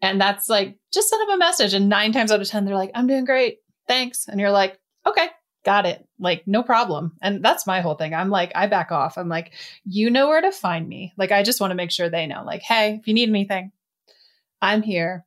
[0.00, 2.74] And that's like just send them a message and nine times out of ten they're
[2.74, 3.58] like i'm doing great.
[3.88, 4.26] Thanks.
[4.28, 5.28] And you're like okay
[5.64, 6.04] got it.
[6.18, 7.12] Like no problem.
[7.22, 8.14] And that's my whole thing.
[8.14, 9.16] I'm like i back off.
[9.18, 9.52] I'm like
[9.84, 11.12] you know where to find me.
[11.18, 13.70] Like i just want to make sure they know like hey if you need anything
[14.62, 15.26] I'm here.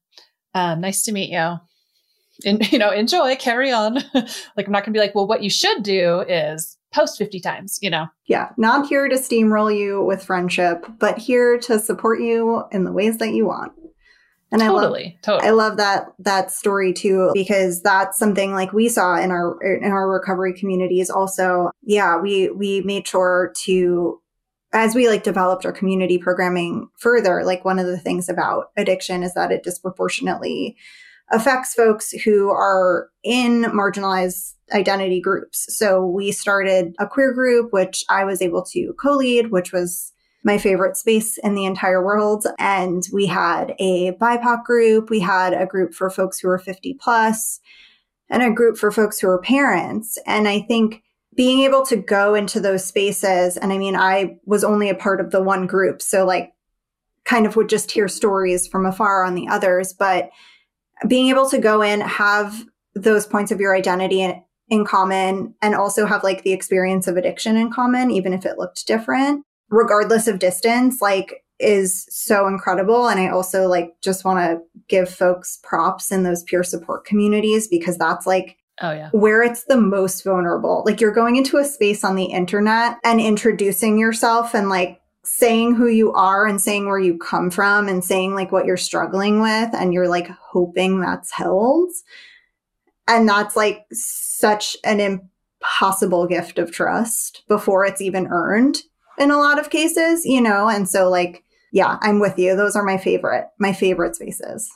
[0.55, 1.57] Um, nice to meet you.
[2.45, 3.95] and you know, enjoy, carry on.
[4.57, 7.77] like I'm not gonna be like, well, what you should do is post 50 times,
[7.81, 8.07] you know?
[8.25, 8.49] Yeah.
[8.57, 13.17] Not here to steamroll you with friendship, but here to support you in the ways
[13.17, 13.73] that you want.
[14.51, 15.47] And totally, I love, totally.
[15.47, 19.91] I love that that story too because that's something like we saw in our in
[19.91, 21.09] our recovery communities.
[21.09, 24.21] Also, yeah, we we made sure to
[24.75, 27.43] as we like developed our community programming further.
[27.45, 30.75] Like one of the things about addiction is that it disproportionately
[31.31, 35.65] affects folks who are in marginalized identity groups.
[35.75, 40.11] So we started a queer group, which I was able to co-lead, which was
[40.43, 42.45] my favorite space in the entire world.
[42.59, 45.09] And we had a BIPOC group.
[45.09, 47.61] We had a group for folks who were 50 plus
[48.29, 50.17] and a group for folks who are parents.
[50.27, 51.01] And I think
[51.35, 55.19] being able to go into those spaces, and I mean, I was only a part
[55.19, 56.01] of the one group.
[56.01, 56.53] So like
[57.25, 60.29] kind of would just hear stories from afar on the others, but
[61.07, 65.75] being able to go in, have those points of your identity in, in common and
[65.75, 70.27] also have like the experience of addiction in common, even if it looked different, regardless
[70.27, 73.07] of distance, like is so incredible.
[73.07, 77.67] And I also like just want to give folks props in those peer support communities
[77.67, 79.09] because that's like Oh, yeah.
[79.11, 80.83] Where it's the most vulnerable.
[80.85, 85.75] Like you're going into a space on the internet and introducing yourself and like saying
[85.75, 89.41] who you are and saying where you come from and saying like what you're struggling
[89.41, 91.89] with and you're like hoping that's held.
[93.07, 98.81] And that's like such an impossible gift of trust before it's even earned
[99.17, 100.67] in a lot of cases, you know?
[100.67, 102.55] And so like, yeah, I'm with you.
[102.55, 104.69] Those are my favorite, my favorite spaces.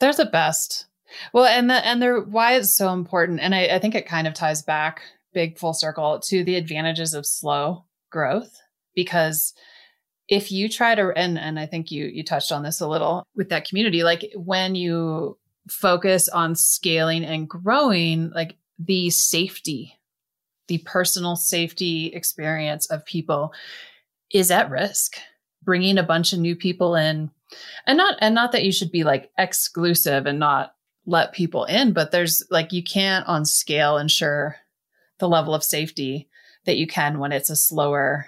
[0.00, 0.86] They're the best.
[1.32, 3.40] Well, and the, and they're why it's so important.
[3.40, 5.02] And I, I think it kind of ties back
[5.32, 8.60] big full circle to the advantages of slow growth
[8.94, 9.54] because
[10.28, 13.26] if you try to and and I think you you touched on this a little
[13.34, 15.38] with that community like when you
[15.68, 19.98] focus on scaling and growing like the safety
[20.68, 23.52] the personal safety experience of people
[24.32, 25.16] is at risk
[25.62, 27.30] bringing a bunch of new people in
[27.86, 30.74] and not and not that you should be like exclusive and not
[31.06, 34.56] let people in but there's like you can't on scale ensure
[35.18, 36.28] the level of safety
[36.64, 38.26] that you can when it's a slower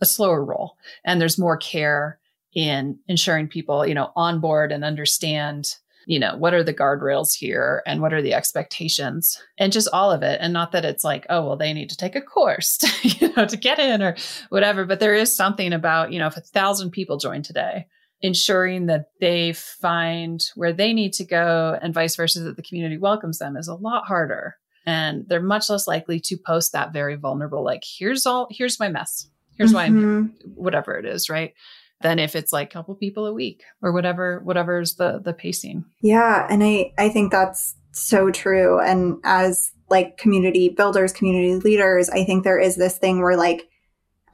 [0.00, 2.18] a slower role and there's more care
[2.54, 7.34] in ensuring people, you know, on board and understand, you know, what are the guardrails
[7.34, 10.38] here and what are the expectations and just all of it.
[10.40, 13.32] And not that it's like, oh, well, they need to take a course, to, you
[13.36, 14.16] know, to get in or
[14.48, 14.84] whatever.
[14.84, 17.86] But there is something about, you know, if a thousand people join today,
[18.20, 22.98] ensuring that they find where they need to go and vice versa, that the community
[22.98, 24.56] welcomes them is a lot harder.
[24.86, 28.88] And they're much less likely to post that very vulnerable, like, here's all, here's my
[28.88, 29.98] mess here's why mm-hmm.
[29.98, 31.52] I'm here, whatever it is, right?
[32.00, 35.84] Than if it's like a couple people a week or whatever, whatever's the the pacing.
[36.00, 36.46] Yeah.
[36.48, 38.80] And I I think that's so true.
[38.80, 43.68] And as like community builders, community leaders, I think there is this thing where like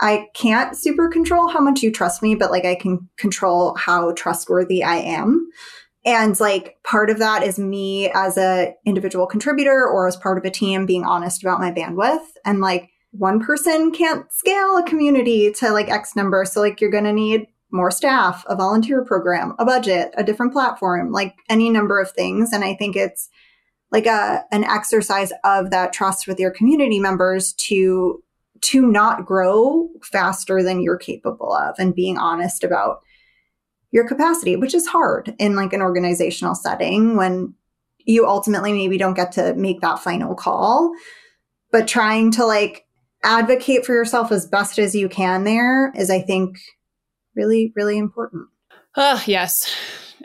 [0.00, 4.12] I can't super control how much you trust me, but like I can control how
[4.12, 5.48] trustworthy I am.
[6.04, 10.44] And like part of that is me as a individual contributor or as part of
[10.44, 15.52] a team being honest about my bandwidth and like one person can't scale a community
[15.52, 16.44] to like X number.
[16.44, 20.52] So like you're going to need more staff, a volunteer program, a budget, a different
[20.52, 22.52] platform, like any number of things.
[22.52, 23.28] And I think it's
[23.92, 28.22] like a an exercise of that trust with your community members to
[28.64, 33.00] to not grow faster than you're capable of and being honest about
[33.90, 37.54] your capacity, which is hard in like an organizational setting when
[38.06, 40.92] you ultimately maybe don't get to make that final call.
[41.70, 42.86] But trying to like
[43.22, 46.58] advocate for yourself as best as you can there is, I think,
[47.34, 48.46] really, really important.
[48.96, 49.74] Oh, yes,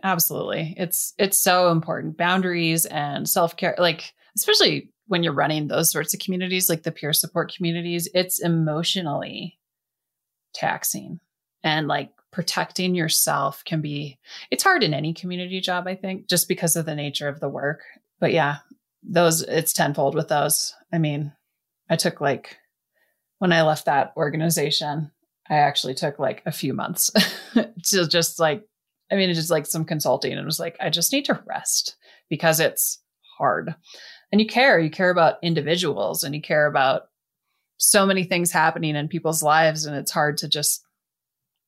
[0.04, 0.76] absolutely.
[0.78, 2.18] It's it's so important.
[2.18, 6.92] Boundaries and self care, like especially when you're running those sorts of communities, like the
[6.92, 9.60] peer support communities, it's emotionally
[10.54, 11.20] taxing.
[11.64, 14.18] And like protecting yourself can be
[14.52, 17.50] it's hard in any community job i think just because of the nature of the
[17.50, 17.82] work.
[18.20, 18.58] But yeah
[19.02, 20.74] those it's tenfold with those.
[20.94, 21.34] I mean
[21.90, 22.60] i took like
[23.40, 25.12] when I left that organization,
[25.50, 27.10] I actually took like a few months
[27.56, 28.64] to just like,
[29.12, 31.96] I mean, it's just like some consulting and was like, I just need to rest
[32.30, 33.02] because it's
[33.38, 33.74] hard.
[34.32, 37.04] And you care, you care about individuals and you care about
[37.78, 39.86] so many things happening in people's lives.
[39.86, 40.84] And it's hard to just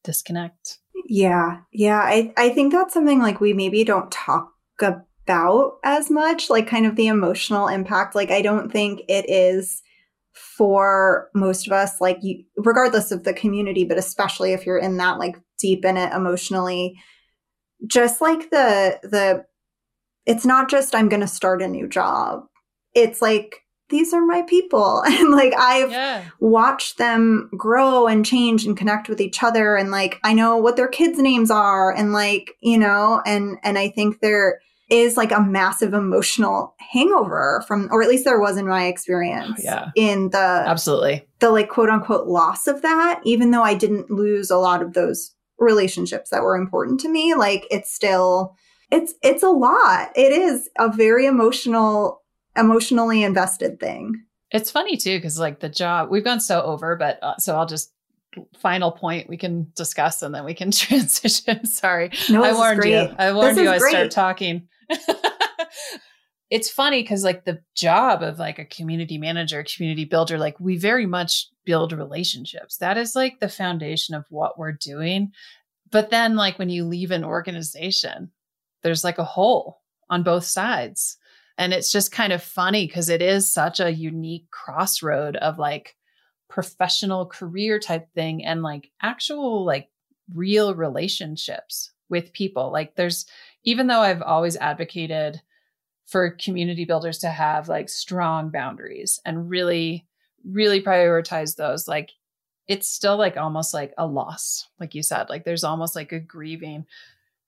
[0.03, 0.77] disconnect.
[1.07, 1.59] Yeah.
[1.71, 1.99] Yeah.
[1.99, 6.85] I, I think that's something like we maybe don't talk about as much, like kind
[6.85, 8.15] of the emotional impact.
[8.15, 9.81] Like, I don't think it is
[10.33, 14.97] for most of us, like you, regardless of the community, but especially if you're in
[14.97, 16.99] that like deep in it emotionally,
[17.87, 19.45] just like the, the
[20.25, 22.43] it's not just I'm going to start a new job.
[22.93, 23.57] It's like
[23.89, 26.23] these are my people and like I've Yeah.
[26.39, 30.75] watched them grow and change and connect with each other and like I know what
[30.77, 35.31] their kids names are and like, you know, and and I think there is like
[35.31, 39.91] a massive emotional hangover from or at least there was in my experience Oh, yeah.
[39.95, 40.37] in the
[40.67, 41.27] Absolutely.
[41.39, 44.93] the like quote unquote loss of that, even though I didn't lose a lot of
[44.93, 48.55] those relationships that were important to me, like it's still
[48.89, 50.09] it's it's a lot.
[50.15, 52.20] It is a very emotional
[52.55, 54.23] emotionally invested thing.
[54.51, 57.65] It's funny too, because like the job, we've gone so over, but uh, so I'll
[57.65, 57.93] just
[58.57, 61.65] final point we can discuss and then we can transition.
[61.65, 62.11] Sorry.
[62.29, 63.09] No, I warned you.
[63.17, 64.67] I warned This you I start talking.
[66.49, 70.77] it's funny because like the job of like a community manager, community builder, like we
[70.77, 72.77] very much build relationships.
[72.77, 75.31] That is like the foundation of what we're doing.
[75.91, 78.31] But then like when you leave an organization,
[78.83, 81.17] there's like a hole on both sides.
[81.61, 85.95] And it's just kind of funny because it is such a unique crossroad of like
[86.49, 89.91] professional career type thing and like actual like
[90.33, 92.71] real relationships with people.
[92.71, 93.27] Like there's
[93.63, 95.39] even though I've always advocated
[96.07, 100.07] for community builders to have like strong boundaries and really
[100.43, 102.09] really prioritize those like
[102.67, 106.19] it's still like almost like a loss like you said like there's almost like a
[106.19, 106.87] grieving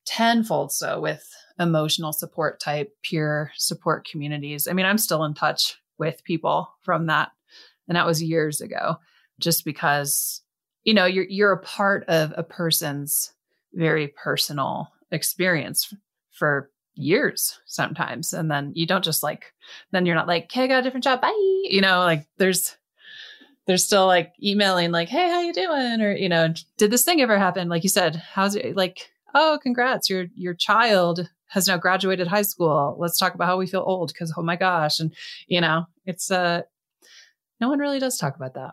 [0.06, 1.30] tenfold so with
[1.60, 4.68] emotional support type peer support communities.
[4.68, 7.32] I mean i'm still in touch with people from that
[7.88, 8.98] and that was years ago
[9.40, 10.42] just because
[10.84, 13.34] you know you're you're a part of a person's
[13.74, 15.94] very personal experience
[16.32, 19.54] for years sometimes and then you don't just like
[19.92, 21.22] then you're not like okay i got a different job.
[21.22, 21.62] Bye.
[21.64, 22.76] You know like there's
[23.66, 26.02] there's still like emailing like hey how you doing?
[26.02, 27.70] or you know did this thing ever happen?
[27.70, 30.10] Like you said how's it like oh congrats.
[30.10, 32.96] Your your child has now graduated high school.
[33.00, 35.00] Let's talk about how we feel old because oh my gosh.
[35.00, 35.14] And
[35.48, 36.62] you know it's uh
[37.60, 38.72] no one really does talk about that.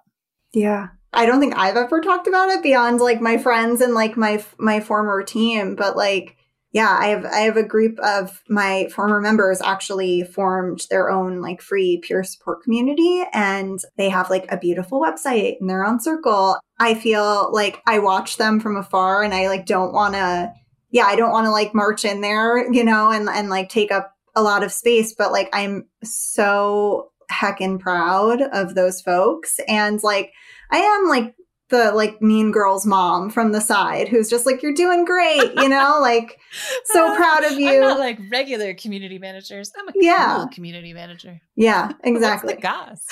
[0.52, 0.88] Yeah.
[1.12, 4.44] I don't think I've ever talked about it beyond like my friends and like my
[4.58, 6.36] my former team, but like
[6.72, 11.40] yeah, I have I have a group of my former members actually formed their own
[11.40, 16.00] like free peer support community and they have like a beautiful website and they're on
[16.00, 16.58] Circle.
[16.78, 20.52] I feel like I watch them from afar and I like don't want to
[20.92, 23.90] yeah, I don't want to like march in there, you know, and and like take
[23.90, 30.00] up a lot of space, but like I'm so heckin' proud of those folks and
[30.04, 30.32] like
[30.70, 31.34] I am like
[31.70, 35.68] the like mean girl's mom from the side who's just like you're doing great, you
[35.68, 36.38] know, like
[36.84, 37.80] so proud of you.
[37.98, 40.36] like regular community managers i'm a Yeah.
[40.38, 42.54] cool community manager yeah, exactly.
[42.54, 43.06] The goss?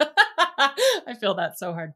[0.58, 1.92] I feel that so hard.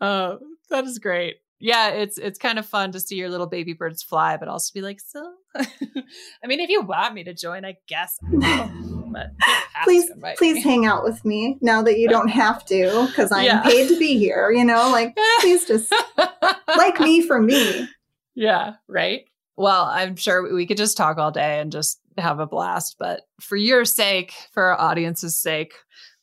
[0.00, 0.36] Uh,
[0.70, 1.36] that is great.
[1.60, 4.70] Yeah, it's it's kind of fun to see your little baby birds fly, but also
[4.74, 5.32] be like, so.
[5.54, 8.18] I mean, if you want me to join, I guess.
[8.42, 8.70] I
[9.14, 12.28] will, but you don't have please please hang out with me now that you don't
[12.28, 13.62] have to because I'm Yeah.
[13.62, 15.92] paid to be here, you know, like please just
[16.76, 17.88] like me for me.
[18.34, 19.24] Yeah, right.
[19.56, 23.22] Well, I'm sure we could just talk all day and just have a blast, but
[23.40, 25.72] for your sake, for our audience's sake,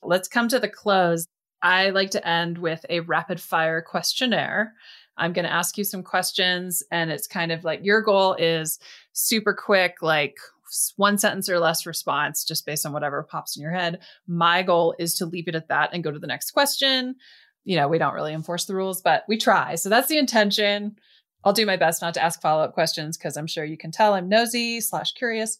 [0.03, 1.25] let's come to the close.
[1.61, 4.73] I like to end with a rapid fire questionnaire.
[5.17, 8.79] I'm going to ask you some questions, and it's kind of like your goal is
[9.13, 10.35] super quick, like
[10.97, 13.99] one sentence or less response, just based on whatever pops in your head.
[14.27, 17.15] My goal is to leave it at that and go to the next question.
[17.63, 19.75] You know, we don't really enforce the rules, but we try.
[19.75, 20.95] So that's the intention.
[21.43, 23.91] I'll do my best not to ask follow up questions because I'm sure you can
[23.91, 25.57] tell I'm nosy slash curious.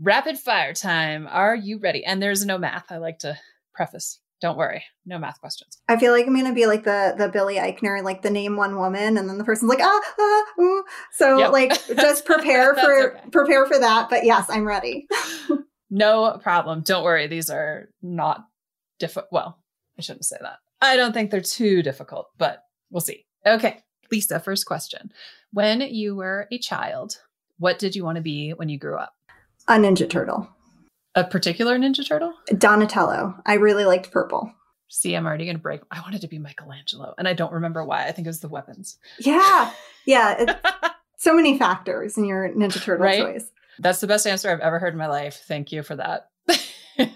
[0.00, 1.26] Rapid fire time.
[1.30, 2.04] Are you ready?
[2.04, 2.90] And there's no math.
[2.90, 3.38] I like to
[3.74, 4.20] preface.
[4.40, 5.78] Don't worry, no math questions.
[5.88, 8.76] I feel like I'm gonna be like the the Billy Eichner, like the name one
[8.76, 10.84] woman, and then the person's like ah ah ooh.
[11.12, 11.52] So Yep.
[11.52, 13.28] like just prepare for okay.
[13.32, 14.08] prepare for that.
[14.10, 15.08] But yes, I'm ready.
[15.90, 16.82] No problem.
[16.82, 17.26] Don't worry.
[17.28, 18.44] These are not
[18.98, 19.28] difficult.
[19.32, 19.58] Well,
[19.98, 20.58] I shouldn't say that.
[20.82, 23.24] I don't think they're too difficult, but we'll see.
[23.46, 23.78] Okay,
[24.12, 25.10] Lisa, first question.
[25.52, 27.16] When you were a child,
[27.58, 29.14] what did you want to be when you grew up?
[29.66, 30.46] A Ninja Turtle,
[31.18, 32.32] A particular Ninja Turtle?
[32.56, 33.34] Donatello.
[33.44, 34.52] I really liked purple.
[34.88, 35.80] See, I'm already going to break.
[35.90, 38.06] I wanted to be Michelangelo, and I don't remember why.
[38.06, 38.98] I think it was the weapons.
[39.18, 39.72] Yeah,
[40.06, 40.54] yeah.
[41.20, 43.18] So many factors in your Ninja Turtle Right?
[43.18, 43.50] choice.
[43.80, 45.42] That's the best answer I've ever heard in my life.
[45.48, 46.28] Thank you for that.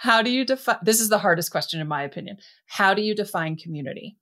[0.00, 2.36] How do you define this is the hardest question in my opinion.
[2.66, 4.18] How do you define community?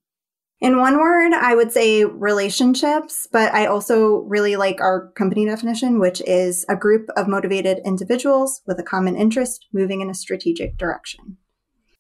[0.61, 5.99] In one word, I would say relationships, but I also really like our company definition,
[5.99, 10.79] which is a group of motivated individuals with a common interest moving in a strategic
[10.79, 11.37] direction.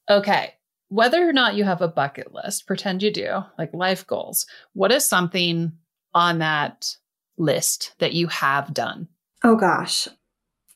[0.08, 0.54] Okay.
[0.88, 4.46] Whether or not you have a bucket list, pretend you do, like life goals.
[4.72, 5.72] What is something
[6.14, 6.86] on that
[7.36, 9.08] list that you have done?
[9.44, 10.08] Oh gosh.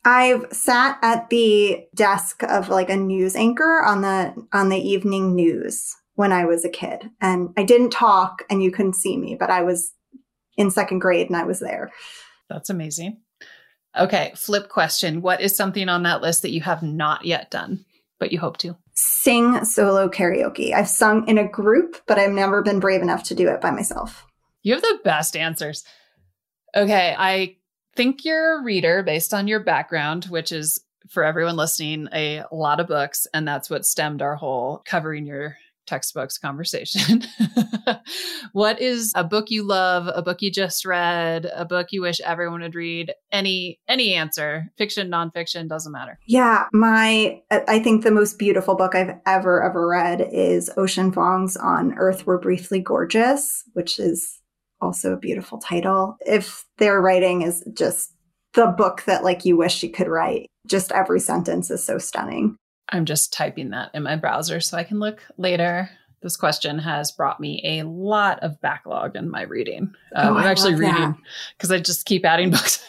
[0.05, 5.35] I've sat at the desk of like a news anchor on the on the evening
[5.35, 7.09] news when I was a kid.
[7.23, 9.95] And I didn't talk and you couldn't see me, but I was
[10.59, 11.91] in second grade and I was there.
[12.51, 13.23] That's amazing.
[13.99, 15.23] Okay, flip question.
[15.23, 17.87] What is something on that list that you have not yet done,
[18.19, 18.77] but you hope to?
[18.95, 20.75] Sing solo karaoke.
[20.75, 23.71] I've sung in a group, but I've never been brave enough to do it by
[23.71, 24.27] myself.
[24.63, 25.85] You have the best answers.
[26.77, 27.57] Okay, I
[27.97, 32.79] think you're a reader based on your background, which is for everyone listening, a lot
[32.79, 33.27] of books.
[33.33, 35.57] And that's what stemmed our whole covering your
[35.91, 37.23] textbooks conversation.
[38.53, 42.21] what is a book you love, a book you just read, a book you wish
[42.21, 43.13] everyone would read?
[43.33, 46.19] Any any answer, fiction, nonfiction, doesn't matter.
[46.27, 51.57] Yeah, my I think the most beautiful book I've ever ever read is Ocean Vuong's
[51.57, 54.41] On Earth We're Briefly Gorgeous, which is
[54.81, 56.17] also a beautiful title.
[56.21, 58.15] If their writing is just
[58.55, 62.57] the book that like you wish you could write, just every sentence is so stunning.
[62.91, 65.91] I'm just typing that in my browser so I can look later.
[66.23, 69.95] This question has brought me a lot of backlog in my reading.
[70.15, 71.17] Um, oh, I'm actually reading
[71.57, 72.85] because I just keep adding books.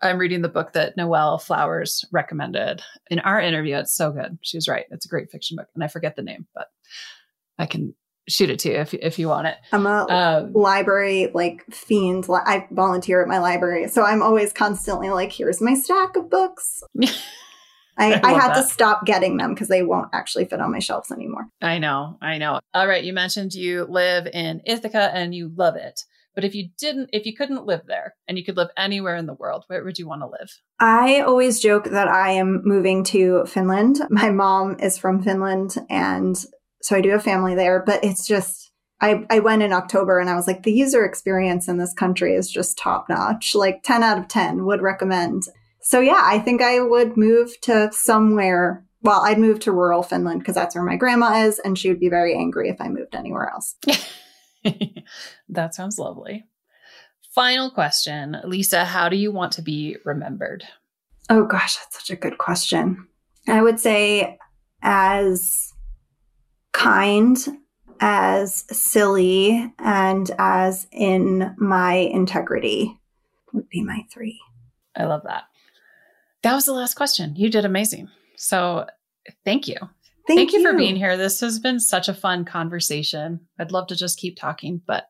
[0.00, 3.76] I'm reading the book that Noelle Flowers recommended in our interview.
[3.76, 4.36] It's so good.
[4.42, 4.86] She was right.
[4.90, 6.68] It's a great fiction book, and I forget the name, but
[7.56, 7.94] I can
[8.28, 9.56] shoot it to you if if you want it.
[9.70, 12.26] I'm a um, library like fiend.
[12.28, 16.82] I volunteer at my library, so I'm always constantly like, "Here's my stack of books."
[17.98, 18.62] I, I, I had that.
[18.62, 21.48] to stop getting them because they won't actually fit on my shelves anymore.
[21.60, 22.60] I know, I know.
[22.74, 26.04] All right, you mentioned you live in Ithaca and you love it.
[26.34, 29.26] But if you didn't, if you couldn't live there and you could live anywhere in
[29.26, 30.58] the world, where would you want to live?
[30.80, 33.98] I always joke that I am moving to Finland.
[34.10, 36.42] My mom is from Finland and
[36.80, 40.28] so I do have family there, but it's just, I, I went in October and
[40.28, 43.54] I was like, the user experience in this country is just top notch.
[43.54, 45.44] Like 10 out of 10 would recommend.
[45.82, 48.84] So yeah, I think I would move to somewhere.
[49.02, 52.00] Well, I'd move to rural Finland because that's where my grandma is, and she would
[52.00, 53.74] be very angry if I moved anywhere else.
[55.48, 56.44] that sounds lovely.
[57.34, 60.64] Final question, Lisa, how do you want to be remembered?
[61.30, 63.08] Oh gosh, that's such a good question.
[63.48, 64.38] I would say
[64.82, 65.72] as
[66.72, 67.36] kind,
[68.00, 73.00] as silly, and as in my integrity
[73.52, 74.38] would be my three.
[74.94, 75.44] I love that.
[76.42, 77.34] That was the last question.
[77.36, 78.08] You did amazing.
[78.36, 78.86] So
[79.44, 79.76] thank you.
[80.26, 80.60] Thank, thank you.
[80.60, 81.16] you for being here.
[81.16, 83.40] This has been such a fun conversation.
[83.58, 85.04] I'd love to just keep talking, but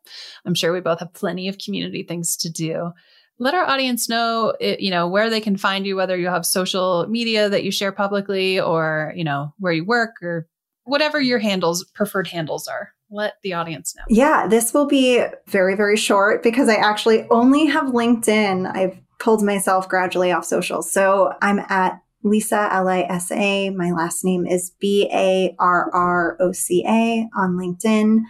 [0.47, 2.93] I'm sure we both have plenty of community things to do
[3.39, 6.47] let our audience know it, you know where they can find you whether you have
[6.47, 10.47] social media that you share publicly or you know where you work or
[10.85, 12.91] whatever your handles, preferred handles are.
[13.11, 14.05] Let the audience know.
[14.09, 18.75] Yeah, this will be very, very short because I actually only have LinkedIn.
[18.75, 20.91] I've pulled myself gradually off socials.
[20.91, 23.71] So I'm at Lisa, L I S A.
[23.71, 28.23] My last name is B A R R O C A on LinkedIn.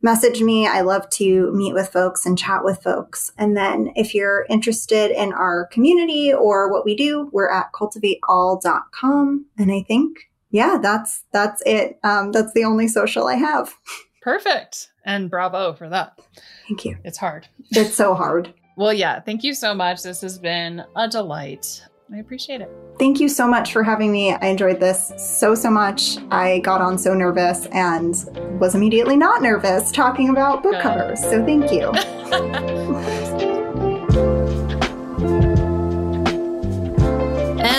[0.00, 0.66] Message me.
[0.66, 3.30] I love to meet with folks and chat with folks.
[3.38, 9.46] And then if you're interested in our community or what we do, we're at cultivateall.com.
[9.58, 11.98] And I think yeah, that's that's it.
[12.02, 13.74] Um, that's the only social I have.
[14.22, 14.92] Perfect.
[15.04, 16.18] And bravo for that.
[16.68, 16.96] Thank you.
[17.04, 17.48] It's hard.
[17.70, 18.54] It's so hard.
[18.76, 20.02] Well, yeah, thank you so much.
[20.02, 21.82] This has been a delight.
[22.12, 22.70] I appreciate it.
[22.98, 24.34] Thank you so much for having me.
[24.34, 26.18] I enjoyed this so, so much.
[26.30, 28.14] I got on so nervous and
[28.60, 30.82] was immediately not nervous talking about book Good.
[30.82, 31.20] covers.
[31.20, 31.90] So thank you.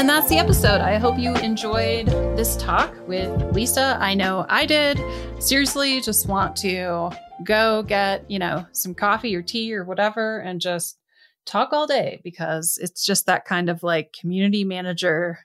[0.04, 0.80] And that's the episode.
[0.80, 3.98] I hope you enjoyed this talk with Lisa.
[4.02, 5.00] I know I did.
[5.40, 7.12] Seriously, just want to
[7.46, 10.98] go get, you know, some coffee or tea or whatever and just
[11.46, 15.40] talk all day because it's just that kind of like community manager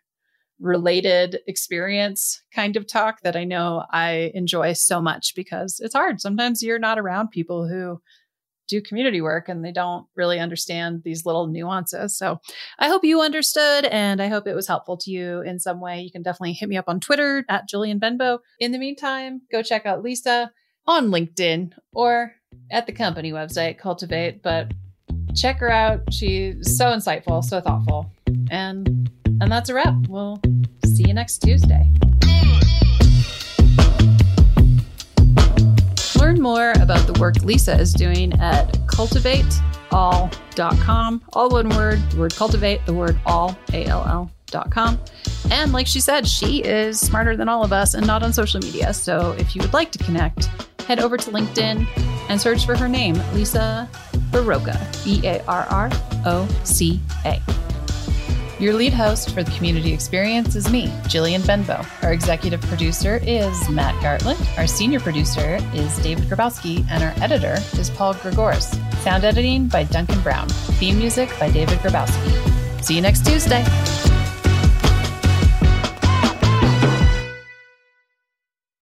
[0.60, 6.20] related experience kind of talk that I know I enjoy so much because it's hard.
[6.22, 8.00] Sometimes you're not around people who
[8.68, 12.16] do community work and they don't really understand these little nuances.
[12.16, 12.40] So
[12.78, 16.00] I hope you understood and I hope it was helpful to you in some way.
[16.00, 18.40] You can definitely hit me up on Twitter at Jillian Benbow.
[18.60, 20.52] In the meantime, go check out Lisa
[20.86, 22.34] on LinkedIn or
[22.70, 24.42] at the company website, Cultivate.
[24.42, 24.72] But
[25.34, 26.12] check her out.
[26.12, 28.12] She's so insightful, so thoughtful.
[28.50, 29.10] And
[29.40, 29.94] and that's a wrap.
[30.08, 30.40] We'll
[30.84, 31.92] see you next Tuesday.
[36.18, 41.22] Learn more about the work Lisa is doing at cultivateall.com.
[41.32, 44.30] All one word, the word cultivate, the word all, A L L.
[44.46, 44.98] Dot com.
[45.50, 48.60] And like she said, she is smarter than all of us and not on social
[48.60, 48.94] media.
[48.94, 50.46] So if you would like to connect,
[50.86, 51.86] head over to LinkedIn
[52.30, 53.86] and search for her name, Lisa
[54.30, 55.90] Barroca, B A R R
[56.24, 57.42] O C A.
[58.60, 61.80] Your lead host for the community experience is me, Jillian Benbow.
[62.02, 64.58] Our executive producer is Matt Gartland.
[64.58, 68.74] Our senior producer is David Grabowski, and our editor is Paul Gregoris.
[69.02, 70.48] Sound editing by Duncan Brown.
[70.48, 72.84] Theme music by David Grabowski.
[72.84, 73.64] See you next Tuesday.